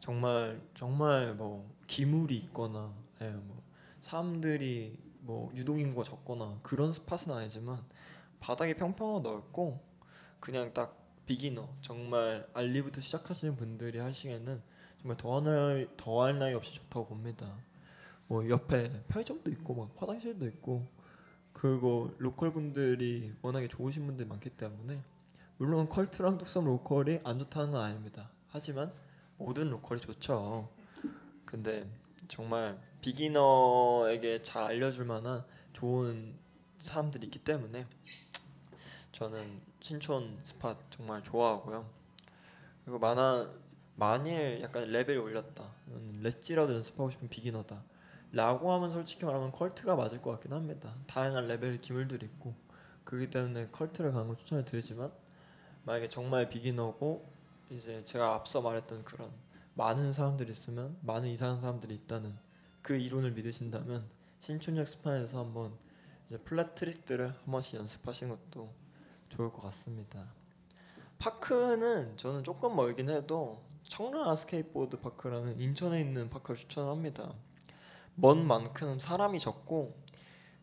정말 0.00 0.60
정말 0.74 1.34
뭐 1.34 1.70
기물이 1.86 2.36
있거나 2.38 2.92
예, 3.20 3.30
뭐 3.30 3.62
사람들이 4.00 4.98
뭐 5.20 5.52
유동 5.54 5.78
인구가 5.78 6.02
적거나 6.02 6.58
그런 6.62 6.92
스팟은 6.92 7.32
아니지만 7.36 7.84
바닥이 8.40 8.74
평평하고 8.74 9.20
넓고 9.20 9.80
그냥 10.40 10.72
딱 10.72 10.96
비기너 11.26 11.68
정말 11.80 12.46
알리부터 12.54 13.00
시작하시는 13.00 13.56
분들이 13.56 13.98
하시기에는 13.98 14.62
정말 15.00 15.16
더할 15.16 15.44
나위, 15.44 15.88
더할 15.96 16.38
나위 16.38 16.54
없이 16.54 16.74
좋다고 16.74 17.06
봅니다. 17.06 17.52
뭐 18.28 18.48
옆에 18.48 19.02
편의점도 19.08 19.50
있고 19.52 19.74
막 19.74 19.90
화장실도 19.96 20.46
있고 20.46 20.86
그리고 21.52 22.14
로컬 22.18 22.52
분들이 22.52 23.32
워낙에 23.42 23.68
좋으신 23.68 24.06
분들이 24.06 24.28
많기 24.28 24.50
때문에 24.50 25.02
물론 25.58 25.88
컬트랑 25.88 26.38
뚝섬 26.38 26.64
local이 26.64 27.20
안 27.24 27.38
좋다는 27.38 27.72
건 27.72 27.82
아닙니다. 27.82 28.30
하지만 28.48 28.92
모든 29.38 29.70
local이 29.70 30.00
좋죠. 30.00 30.68
근데 31.44 31.88
정말 32.28 32.78
beginner에게 33.00 34.42
잘 34.42 34.64
알려줄 34.64 35.06
만한 35.06 35.44
좋은 35.72 36.34
사람들이 36.78 37.26
있기 37.26 37.40
때문에 37.40 37.86
저는 39.12 39.60
신촌 39.80 40.38
spot 40.42 40.76
정말 40.90 41.22
좋아하고요. 41.22 41.88
그리고 42.84 42.98
만화 42.98 43.50
만일 43.94 44.60
약간 44.60 44.86
레벨 44.90 45.18
올렸다, 45.18 45.72
음, 45.88 46.20
ledge라도 46.22 46.74
연습하고 46.74 47.08
싶은 47.08 47.28
beginner다. 47.28 47.82
라고 48.32 48.72
하면 48.72 48.90
솔직히 48.90 49.24
말하면 49.24 49.52
컬트가 49.52 49.96
맞을 49.96 50.20
것 50.20 50.32
같긴 50.32 50.52
합니다. 50.52 50.94
다양한 51.06 51.46
레벨 51.46 51.78
기물들이 51.78 52.26
있고 52.26 52.54
그렇기 53.04 53.30
때문에 53.30 53.68
컬트를 53.72 54.12
가는 54.12 54.26
걸 54.26 54.36
추천을 54.36 54.64
드리지만 54.64 55.10
만약에 55.84 56.08
정말 56.08 56.48
beginner고 56.48 57.26
이제 57.70 58.04
제가 58.04 58.34
앞서 58.34 58.60
말했던 58.60 59.04
그런 59.04 59.30
많은 59.74 60.12
사람들이 60.12 60.50
있으면 60.50 60.98
많은 61.02 61.28
이상한 61.28 61.60
사람들이 61.60 61.94
있다는 61.94 62.36
그 62.82 62.96
이론을 62.96 63.32
믿으신다면 63.32 64.04
신촌역 64.40 64.86
spot에서 64.86 65.38
한번 65.38 65.72
이제 66.26 66.38
flat 66.38 66.74
trick들을 66.74 67.28
한 67.28 67.44
번씩 67.46 67.78
연습하시는 67.78 68.36
것도 68.36 68.72
좋을 69.28 69.52
것 69.52 69.62
같습니다. 69.62 70.26
park는 71.18 72.16
저는 72.16 72.42
조금 72.42 72.74
멀긴 72.74 73.08
해도 73.08 73.62
청라 73.84 74.34
스케이트보드 74.34 75.00
파크라는 75.00 75.60
인천에 75.60 76.00
있는 76.00 76.28
park를 76.28 76.56
추천합니다. 76.56 77.32
먼 78.16 78.44
만큼 78.44 78.98
사람이 78.98 79.38
적고 79.38 79.96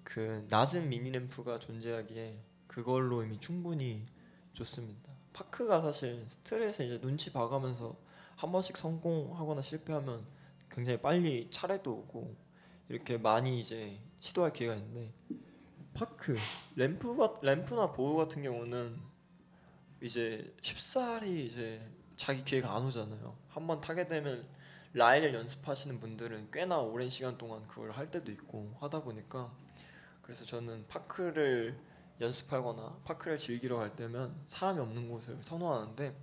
그 0.04 0.46
낮은 0.50 0.90
미니 0.90 1.12
램프가 1.12 1.60
존재하기에 1.60 2.38
그걸로 2.68 3.24
이미 3.24 3.40
충분히 3.40 4.06
좋습니다. 4.52 5.14
파크가 5.32 5.82
사실 5.82 6.26
스트레스 6.28 6.84
이제 6.84 7.00
눈치 7.00 7.32
봐가면서 7.32 7.96
한 8.36 8.52
번씩 8.52 8.76
성공하거나 8.76 9.62
실패하면 9.62 10.26
굉장히 10.70 11.00
빨리 11.00 11.50
차례도 11.52 11.92
오고 11.92 12.36
이렇게 12.90 13.18
많이 13.18 13.60
이제 13.60 14.00
시도할 14.20 14.52
기회가 14.52 14.76
있는데 14.76 15.14
파크 15.94 16.36
램프가 16.76 17.36
램프나 17.42 17.92
보드 17.92 18.16
같은 18.18 18.44
경우는 18.44 19.00
이제 20.02 20.54
쉽사리 20.62 21.46
이제 21.46 21.82
자기 22.16 22.44
기회가 22.44 22.76
안 22.76 22.84
오잖아요. 22.86 23.36
한 23.50 23.68
번 23.68 23.80
타게 23.82 24.08
되면 24.08 24.46
라인을 24.94 25.34
연습하시는 25.34 26.00
분들은 26.00 26.50
꽤나 26.52 26.80
오랜 26.80 27.10
시간 27.10 27.38
동안 27.38 27.68
그걸 27.68 27.92
할 27.92 28.12
때도 28.12 28.32
있고 28.32 28.76
하다 28.80 29.04
보니까 29.04 29.52
그래서 30.22 30.46
저는 30.46 30.86
파크를 30.88 31.80
연습하거나 32.22 33.00
파크를 33.06 33.38
즐기러 33.38 33.78
갈 33.78 33.96
때면 33.96 34.36
사람이 34.46 34.80
없는 34.80 35.10
곳을 35.10 35.38
선호하는데 35.42 36.16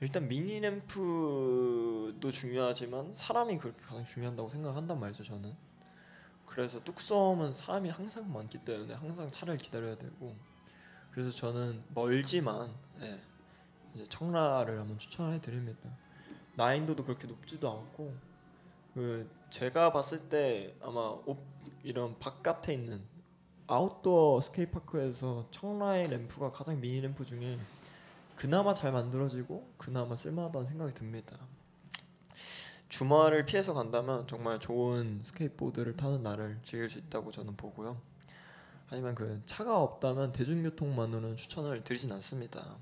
일단 0.00 0.28
미니 0.28 0.60
램프도 0.60 2.30
중요하지만 2.30 3.12
사람이 3.12 3.58
그렇게 3.58 3.82
가장 3.82 4.04
중요한다고 4.04 4.48
생각한단 4.48 5.00
말이죠 5.00 5.24
저는 5.24 5.56
그래서 6.48 6.82
뚝섬은 6.82 7.52
사람이 7.52 7.90
항상 7.90 8.32
많기 8.32 8.58
때문에 8.58 8.94
항상 8.94 9.30
차를 9.30 9.56
기다려야 9.58 9.96
되고 9.96 10.34
그래서 11.12 11.30
저는 11.30 11.82
멀지만 11.94 12.74
예, 13.00 13.20
이제 13.94 14.04
청라를 14.08 14.78
한번 14.80 14.98
추천해 14.98 15.40
드립니다 15.40 15.88
난이도도 16.56 17.04
그렇게 17.04 17.26
높지도 17.26 17.70
않고 17.70 18.14
그 18.94 19.30
제가 19.50 19.92
봤을 19.92 20.28
때 20.28 20.74
아마 20.82 21.00
옵, 21.00 21.38
이런 21.82 22.18
바깥에 22.18 22.74
있는 22.74 23.02
outdoor 23.68 24.40
skatepark에서 24.40 25.46
청라의 25.50 26.08
ramp가 26.08 26.50
가장 26.50 26.80
mini 26.80 27.00
ramp 27.00 27.24
중에 27.24 27.58
그나마 28.34 28.72
잘 28.72 28.92
만들어지고 28.92 29.68
그나마 29.76 30.16
쓸만하다는 30.16 30.66
생각이 30.66 30.94
듭니다. 30.94 31.36
주말을 32.88 33.44
피해서 33.44 33.74
간다면 33.74 34.26
정말 34.26 34.58
좋은 34.58 35.20
스케이트보드를 35.22 35.96
타는 35.96 36.22
날을 36.22 36.60
즐길 36.62 36.88
수 36.88 36.98
있다고 36.98 37.30
저는 37.30 37.56
보고요. 37.56 38.00
하지만 38.86 39.14
그 39.14 39.42
차가 39.44 39.82
없다면 39.82 40.32
대중교통만으로는 40.32 41.36
추천을 41.36 41.84
드리진 41.84 42.10
않습니다. 42.12 42.78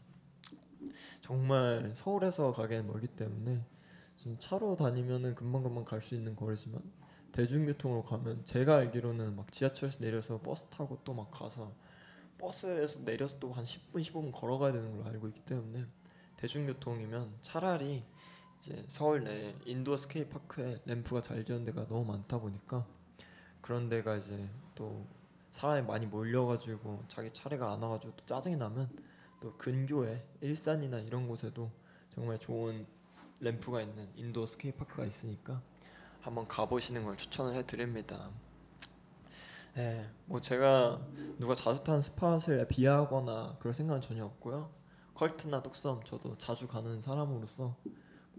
정말 1.20 1.90
서울에서 1.94 2.52
가기엔 2.52 2.86
멀기 2.86 3.08
때문에 3.08 3.64
좀 4.16 4.36
차로 4.38 4.76
다니면은 4.76 5.34
금방금방 5.34 5.84
갈 5.84 6.00
수 6.00 6.14
있는 6.14 6.36
거리지만 6.36 6.80
대중교통으로 7.32 8.04
가면 8.04 8.44
제가 8.44 8.76
알기로는 8.76 9.34
막 9.34 9.50
지하철에서 9.52 9.98
내려서 10.04 10.40
버스 10.40 10.66
타고 10.66 10.98
또 11.04 11.14
막 11.14 11.30
가서 11.32 11.72
버스에서 12.38 13.04
내려서 13.04 13.38
또 13.40 13.52
한 13.52 13.64
10분 13.64 14.00
15분 14.00 14.30
걸어가야 14.32 14.72
되는 14.72 14.92
걸로 14.92 15.04
알고 15.10 15.26
있기 15.28 15.40
때문에 15.40 15.84
대중교통이면 16.36 17.38
차라리 17.42 18.04
이제 18.58 18.84
서울 18.88 19.24
내 19.24 19.54
indoor 19.64 19.96
skate 19.96 20.28
park에 20.30 20.80
ramp가 20.84 21.20
잘 21.20 21.44
되는 21.44 21.64
데가 21.64 21.86
너무 21.86 22.04
많다 22.04 22.38
보니까 22.38 22.86
그런 23.60 23.88
데가 23.88 24.16
이제 24.16 24.48
또 24.74 25.06
사람이 25.50 25.86
많이 25.86 26.06
몰려가지고 26.06 27.04
자기 27.08 27.30
차례가 27.30 27.72
안 27.72 27.82
와가지고 27.82 28.14
또 28.16 28.26
짜증이 28.26 28.56
나면 28.56 28.88
또 29.40 29.52
근교에 29.56 30.26
일산이나 30.40 30.98
이런 31.00 31.28
곳에도 31.28 31.70
정말 32.10 32.38
좋은 32.38 32.86
ramp가 33.40 33.82
있는 33.82 34.08
indoor 34.16 34.46
skate 34.46 34.78
park가 34.78 35.04
있으니까 35.04 35.62
한번 36.20 36.48
가보시는 36.48 37.04
걸 37.04 37.16
추천을 37.16 37.54
해드립니다. 37.54 38.30
예, 39.76 40.10
뭐 40.24 40.40
제가 40.40 41.00
누가 41.38 41.54
자주 41.54 41.84
타는 41.84 42.00
spot을 42.00 42.66
비하하거나 42.68 43.56
그럴 43.58 43.74
생각은 43.74 44.00
전혀 44.00 44.24
없고요. 44.24 44.70
컬트나 45.14 45.62
뚝섬 45.62 46.02
저도 46.04 46.36
자주 46.38 46.66
가는 46.66 47.00
사람으로서 47.00 47.76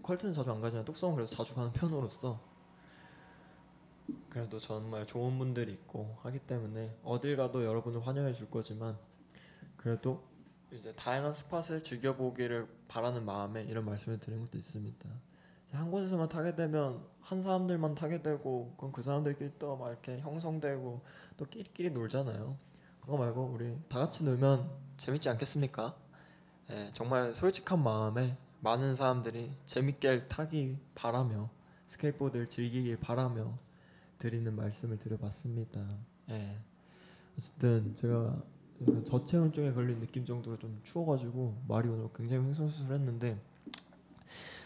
컬트는 0.07 0.33
자주 0.33 0.49
안 0.51 0.61
가지만 0.61 0.85
뚝섬은 0.85 1.15
그래도 1.15 1.29
자주 1.29 1.53
가는 1.53 1.71
편으로서 1.73 2.39
그래도 4.29 4.57
정말 4.57 5.05
좋은 5.05 5.37
분들이 5.37 5.73
있고 5.73 6.17
하기 6.21 6.39
때문에 6.39 6.97
어딜 7.03 7.35
가도 7.35 7.65
여러분을 7.65 8.07
환영해 8.07 8.31
줄 8.31 8.49
거지만 8.49 8.97
그래도 9.75 10.23
이제 10.71 10.93
다양한 10.95 11.33
스팟을 11.33 11.83
즐겨보기를 11.83 12.67
바라는 12.87 13.25
마음에 13.25 13.63
이런 13.63 13.83
말씀을 13.83 14.17
드린 14.19 14.39
것도 14.39 14.57
있습니다. 14.57 15.09
한 15.73 15.91
곳에서만 15.91 16.29
타게 16.29 16.55
되면 16.55 17.05
한 17.19 17.41
사람들만 17.41 17.95
타게 17.95 18.21
되고 18.21 18.73
그럼 18.77 18.93
그 18.93 19.01
사람들끼리 19.01 19.51
또 19.59 19.75
막 19.75 19.89
이렇게 19.89 20.19
형성되고 20.19 21.01
또 21.35 21.45
끼리끼리 21.45 21.91
놀잖아요. 21.91 22.57
그거 23.01 23.17
말고 23.17 23.43
우리 23.53 23.77
다 23.89 23.99
같이 23.99 24.23
놀면 24.23 24.69
재밌지 24.95 25.27
않겠습니까? 25.29 25.95
예, 26.69 26.91
정말 26.93 27.35
솔직한 27.35 27.83
마음에 27.83 28.37
많은 28.59 28.95
사람들이 28.95 29.51
재밌게 29.65 30.27
타기 30.27 30.77
바라며 30.95 31.49
스케이트보드를 31.87 32.47
즐기길 32.47 32.99
바라며 32.99 33.57
드리는 34.17 34.53
말씀을 34.55 34.97
드려봤습니다. 34.97 35.87
예. 36.29 36.59
어쨌든 37.37 37.93
제가 37.95 38.41
저체온증에 39.05 39.73
걸린 39.73 39.99
느낌 39.99 40.25
정도로 40.25 40.57
좀 40.57 40.79
추워가지고 40.83 41.63
말이 41.67 41.87
오늘 41.87 42.09
굉장히 42.13 42.45
횡설수설했는데 42.45 43.39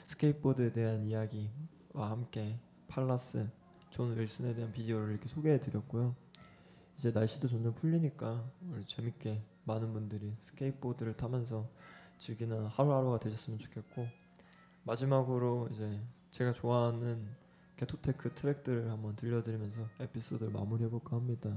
스케이트보드에 0.05 0.71
대한 0.71 1.05
이야기와 1.05 2.09
함께 2.09 2.57
팔라스 2.87 3.49
존 3.89 4.17
윌슨에 4.17 4.55
대한 4.55 4.71
비디오를 4.71 5.11
이렇게 5.11 5.27
소개해드렸고요. 5.27 6.15
이제 6.95 7.11
날씨도 7.11 7.49
점점 7.49 7.73
풀리니까 7.75 8.43
우리 8.69 8.85
재밌게 8.85 9.41
많은 9.65 9.93
분들이 9.93 10.33
스케이트보드를 10.39 11.17
타면서 11.17 11.69
즐기는 12.21 12.67
하루하루가 12.67 13.19
되셨으면 13.19 13.57
좋겠고 13.57 14.07
마지막으로 14.83 15.69
이제 15.71 15.99
제가 16.29 16.53
좋아하는 16.53 17.27
게토테크 17.77 18.35
트랙들을 18.35 18.91
한번 18.91 19.15
들려드리면서 19.15 19.81
에피소드를 19.99 20.53
마무리해볼까 20.53 21.15
합니다. 21.15 21.51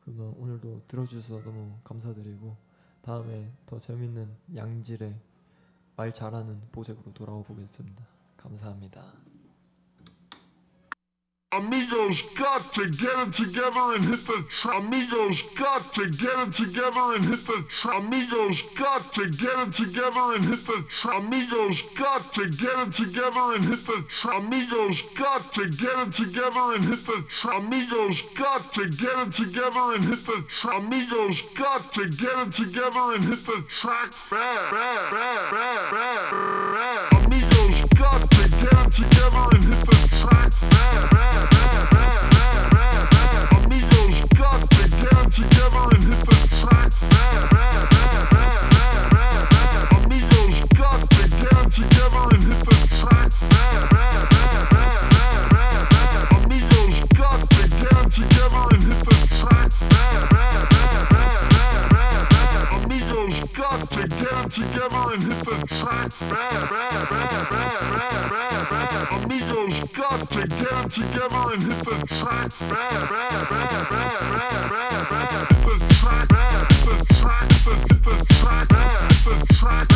그러면 0.00 0.34
오늘도 0.38 0.82
들어주셔서 0.88 1.44
너무 1.44 1.78
감사드리고 1.84 2.56
다음에 3.00 3.52
더 3.64 3.78
재밌는 3.78 4.28
양질의 4.56 5.14
말 5.94 6.12
잘하는 6.12 6.60
보색으로 6.72 7.14
돌아오 7.14 7.44
보겠습니다. 7.44 8.04
감사합니다. 8.36 9.25
Amigos 11.56 12.34
got 12.34 12.60
to 12.74 12.84
get 12.90 13.16
it 13.16 13.32
together 13.32 13.94
and 13.96 14.04
hit 14.04 14.26
the 14.26 14.44
tra- 14.48 14.76
Amigos 14.76 15.54
got 15.54 15.80
to 15.94 16.04
get 16.10 16.36
it 16.36 16.52
together 16.52 17.16
and 17.16 17.24
hit 17.24 17.46
the 17.46 17.64
tra- 17.68 17.96
Amigos 17.96 18.74
got 18.74 19.00
to 19.14 19.24
get 19.30 19.56
it 19.64 19.72
together 19.72 20.36
and 20.36 20.44
hit 20.44 20.66
the 20.66 20.84
tra- 20.88 21.16
Amigos 21.16 21.94
got 21.96 22.20
to 22.34 22.44
get 22.50 22.76
it 22.76 22.92
together 22.92 23.54
and 23.56 23.64
hit 23.64 23.86
the 23.86 24.04
tra- 24.06 24.36
Amigos 24.36 25.14
got 25.16 25.40
to 25.54 25.64
get 25.70 25.96
it 25.96 26.12
together 26.12 26.74
and 26.76 26.84
hit 26.84 27.06
the 27.06 27.24
tra- 27.26 27.56
Amigos 27.56 28.34
got 28.34 28.60
to 28.74 28.84
get 28.90 29.16
it 29.16 29.32
together 29.32 29.84
and 29.96 30.04
hit 30.04 30.26
the 30.26 30.44
tra- 30.48 30.76
Amigos 30.76 31.54
got 31.54 31.80
to 31.94 32.04
get 32.04 32.36
it 32.36 32.52
together 32.52 33.14
and 33.16 33.24
hit 33.24 33.46
the 33.46 33.64
track 33.68 34.12
fast. 34.12 34.76
Amigos 66.06 66.22
got 69.92 70.30
to 70.30 70.46
get 70.46 70.88
together 70.88 71.42
and 71.52 71.62
hit 71.64 71.84
the 71.84 71.96
track. 72.06 72.52
Hit 72.52 72.62
the 72.62 73.26
hit 74.46 75.66
the 75.66 75.82
track, 75.96 76.28
the 76.86 76.94
track, 77.18 77.48
the 78.04 78.14
track, 78.38 78.68
the 79.24 79.34
track, 79.56 79.88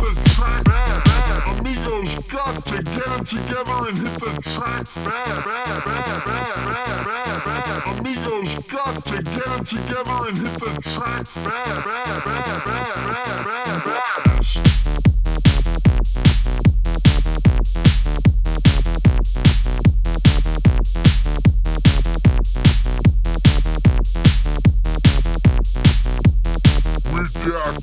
the 0.00 0.10
track. 0.34 0.66
Amigos 1.46 2.10
got 2.26 2.54
to 2.64 2.82
get 2.82 3.22
together 3.24 3.78
and 3.88 3.96
hit 3.98 4.14
the 4.18 4.32
track 4.42 4.82
together 9.64 10.28
and 10.28 10.38
hit 10.38 10.60
the 10.60 10.80
track 10.82 11.26
fast. 11.26 11.62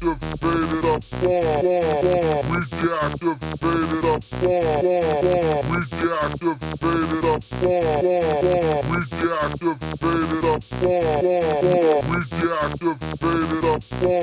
activated 0.02 0.86
up 0.86 1.04
far, 1.04 1.30
we 1.30 2.60
deactivated 2.80 4.06
up 4.06 4.24
far, 4.24 4.48
we 5.70 5.80
deactivated 5.92 7.24
up 7.28 7.44
far, 7.44 7.74
we 8.90 9.00
deactivated 9.10 10.44
up 10.48 10.64
far, 10.64 11.00
we 12.08 12.20
deactivated 12.20 13.64
up 13.66 13.84
far, 13.84 14.14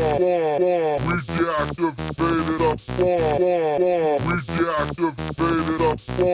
we 0.66 1.16
deactivated 1.26 2.60
up 2.62 2.80
far, 2.80 3.04
we 4.16 4.34
deactivated 4.36 5.80
up 5.80 6.00
far, 6.00 6.26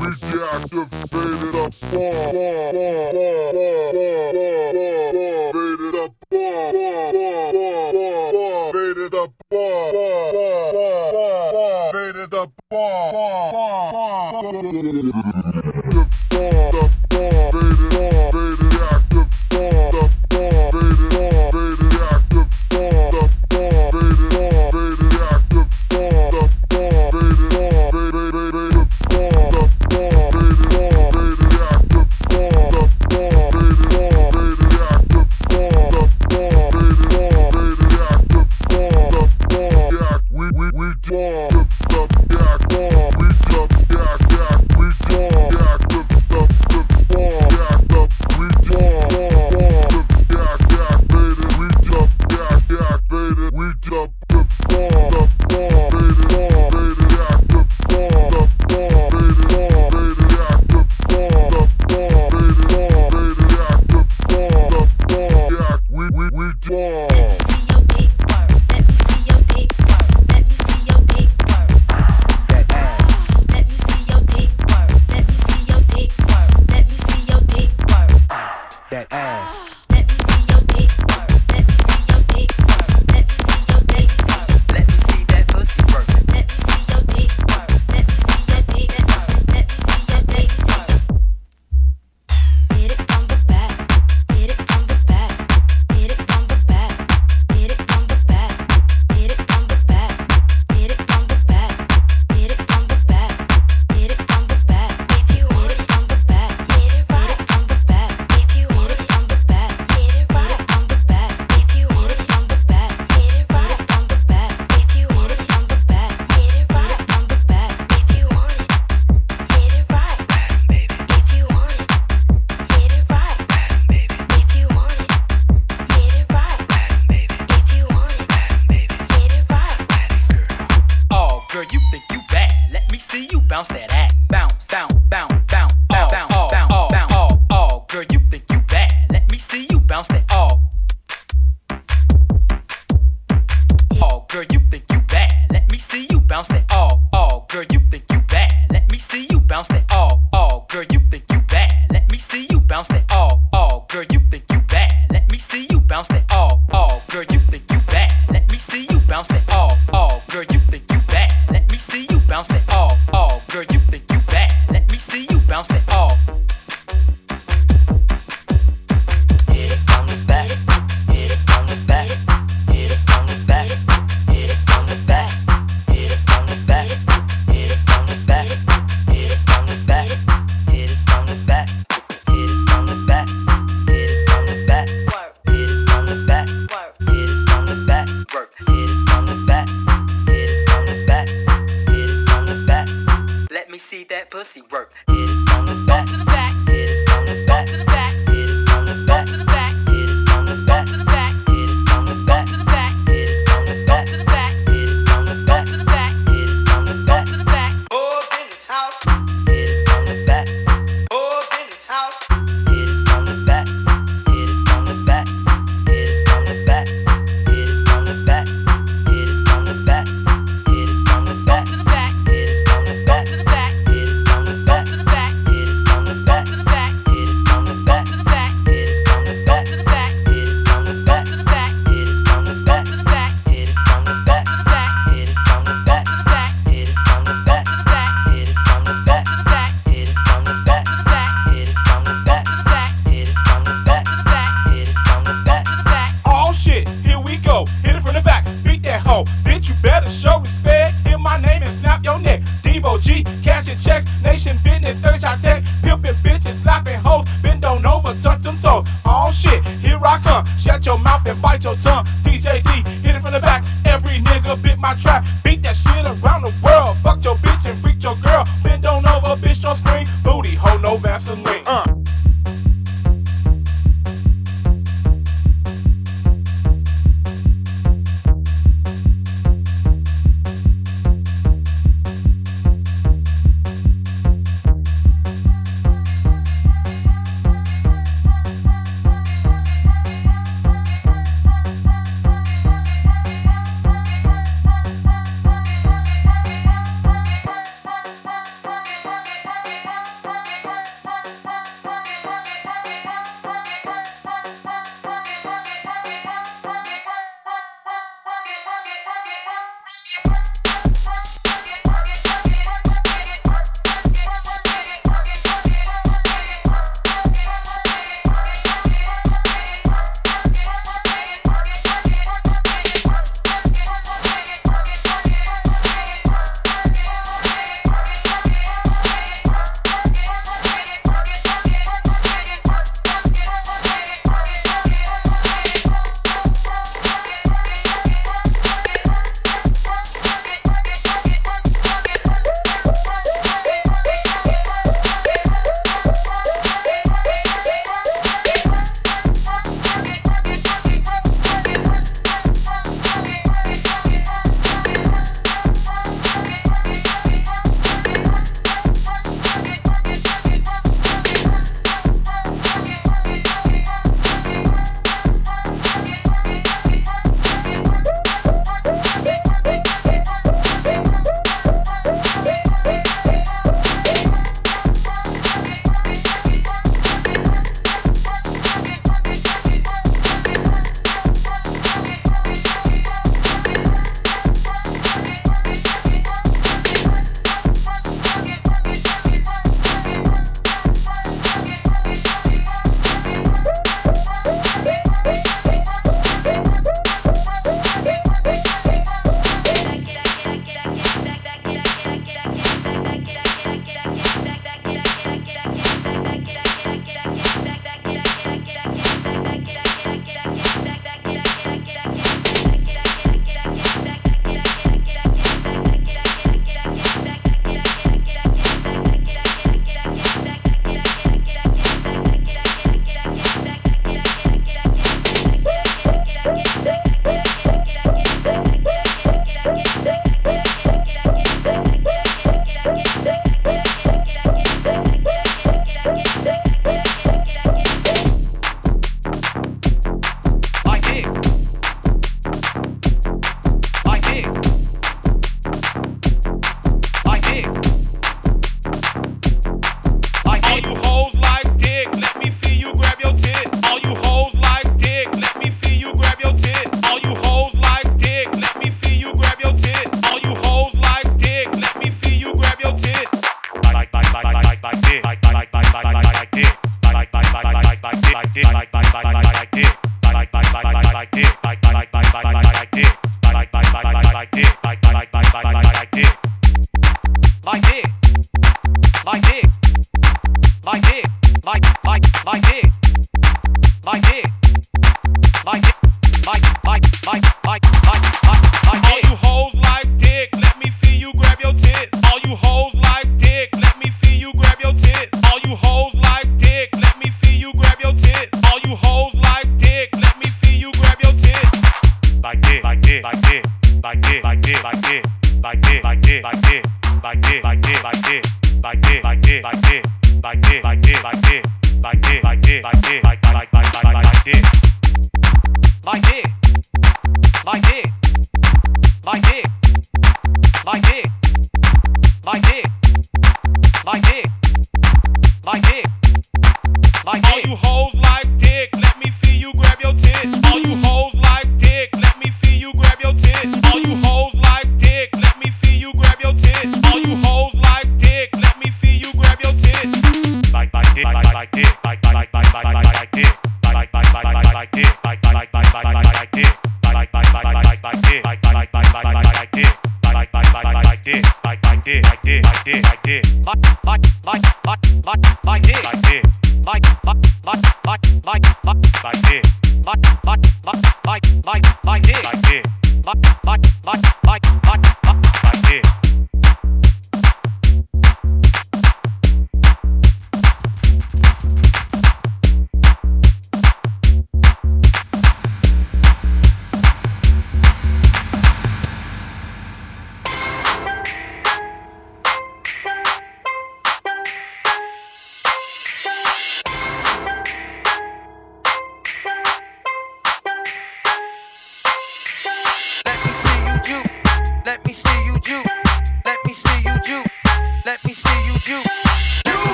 we 0.00 0.08
deactivated 0.20 1.54
up 1.54 1.74
far, 1.74 2.10
faded 5.52 5.94
up 5.96 6.19
the 6.30 6.38
bomb. 12.30 12.30
The 12.30 12.36
bomb. 12.40 12.90
The 15.90 16.90
bomb. 17.10 17.99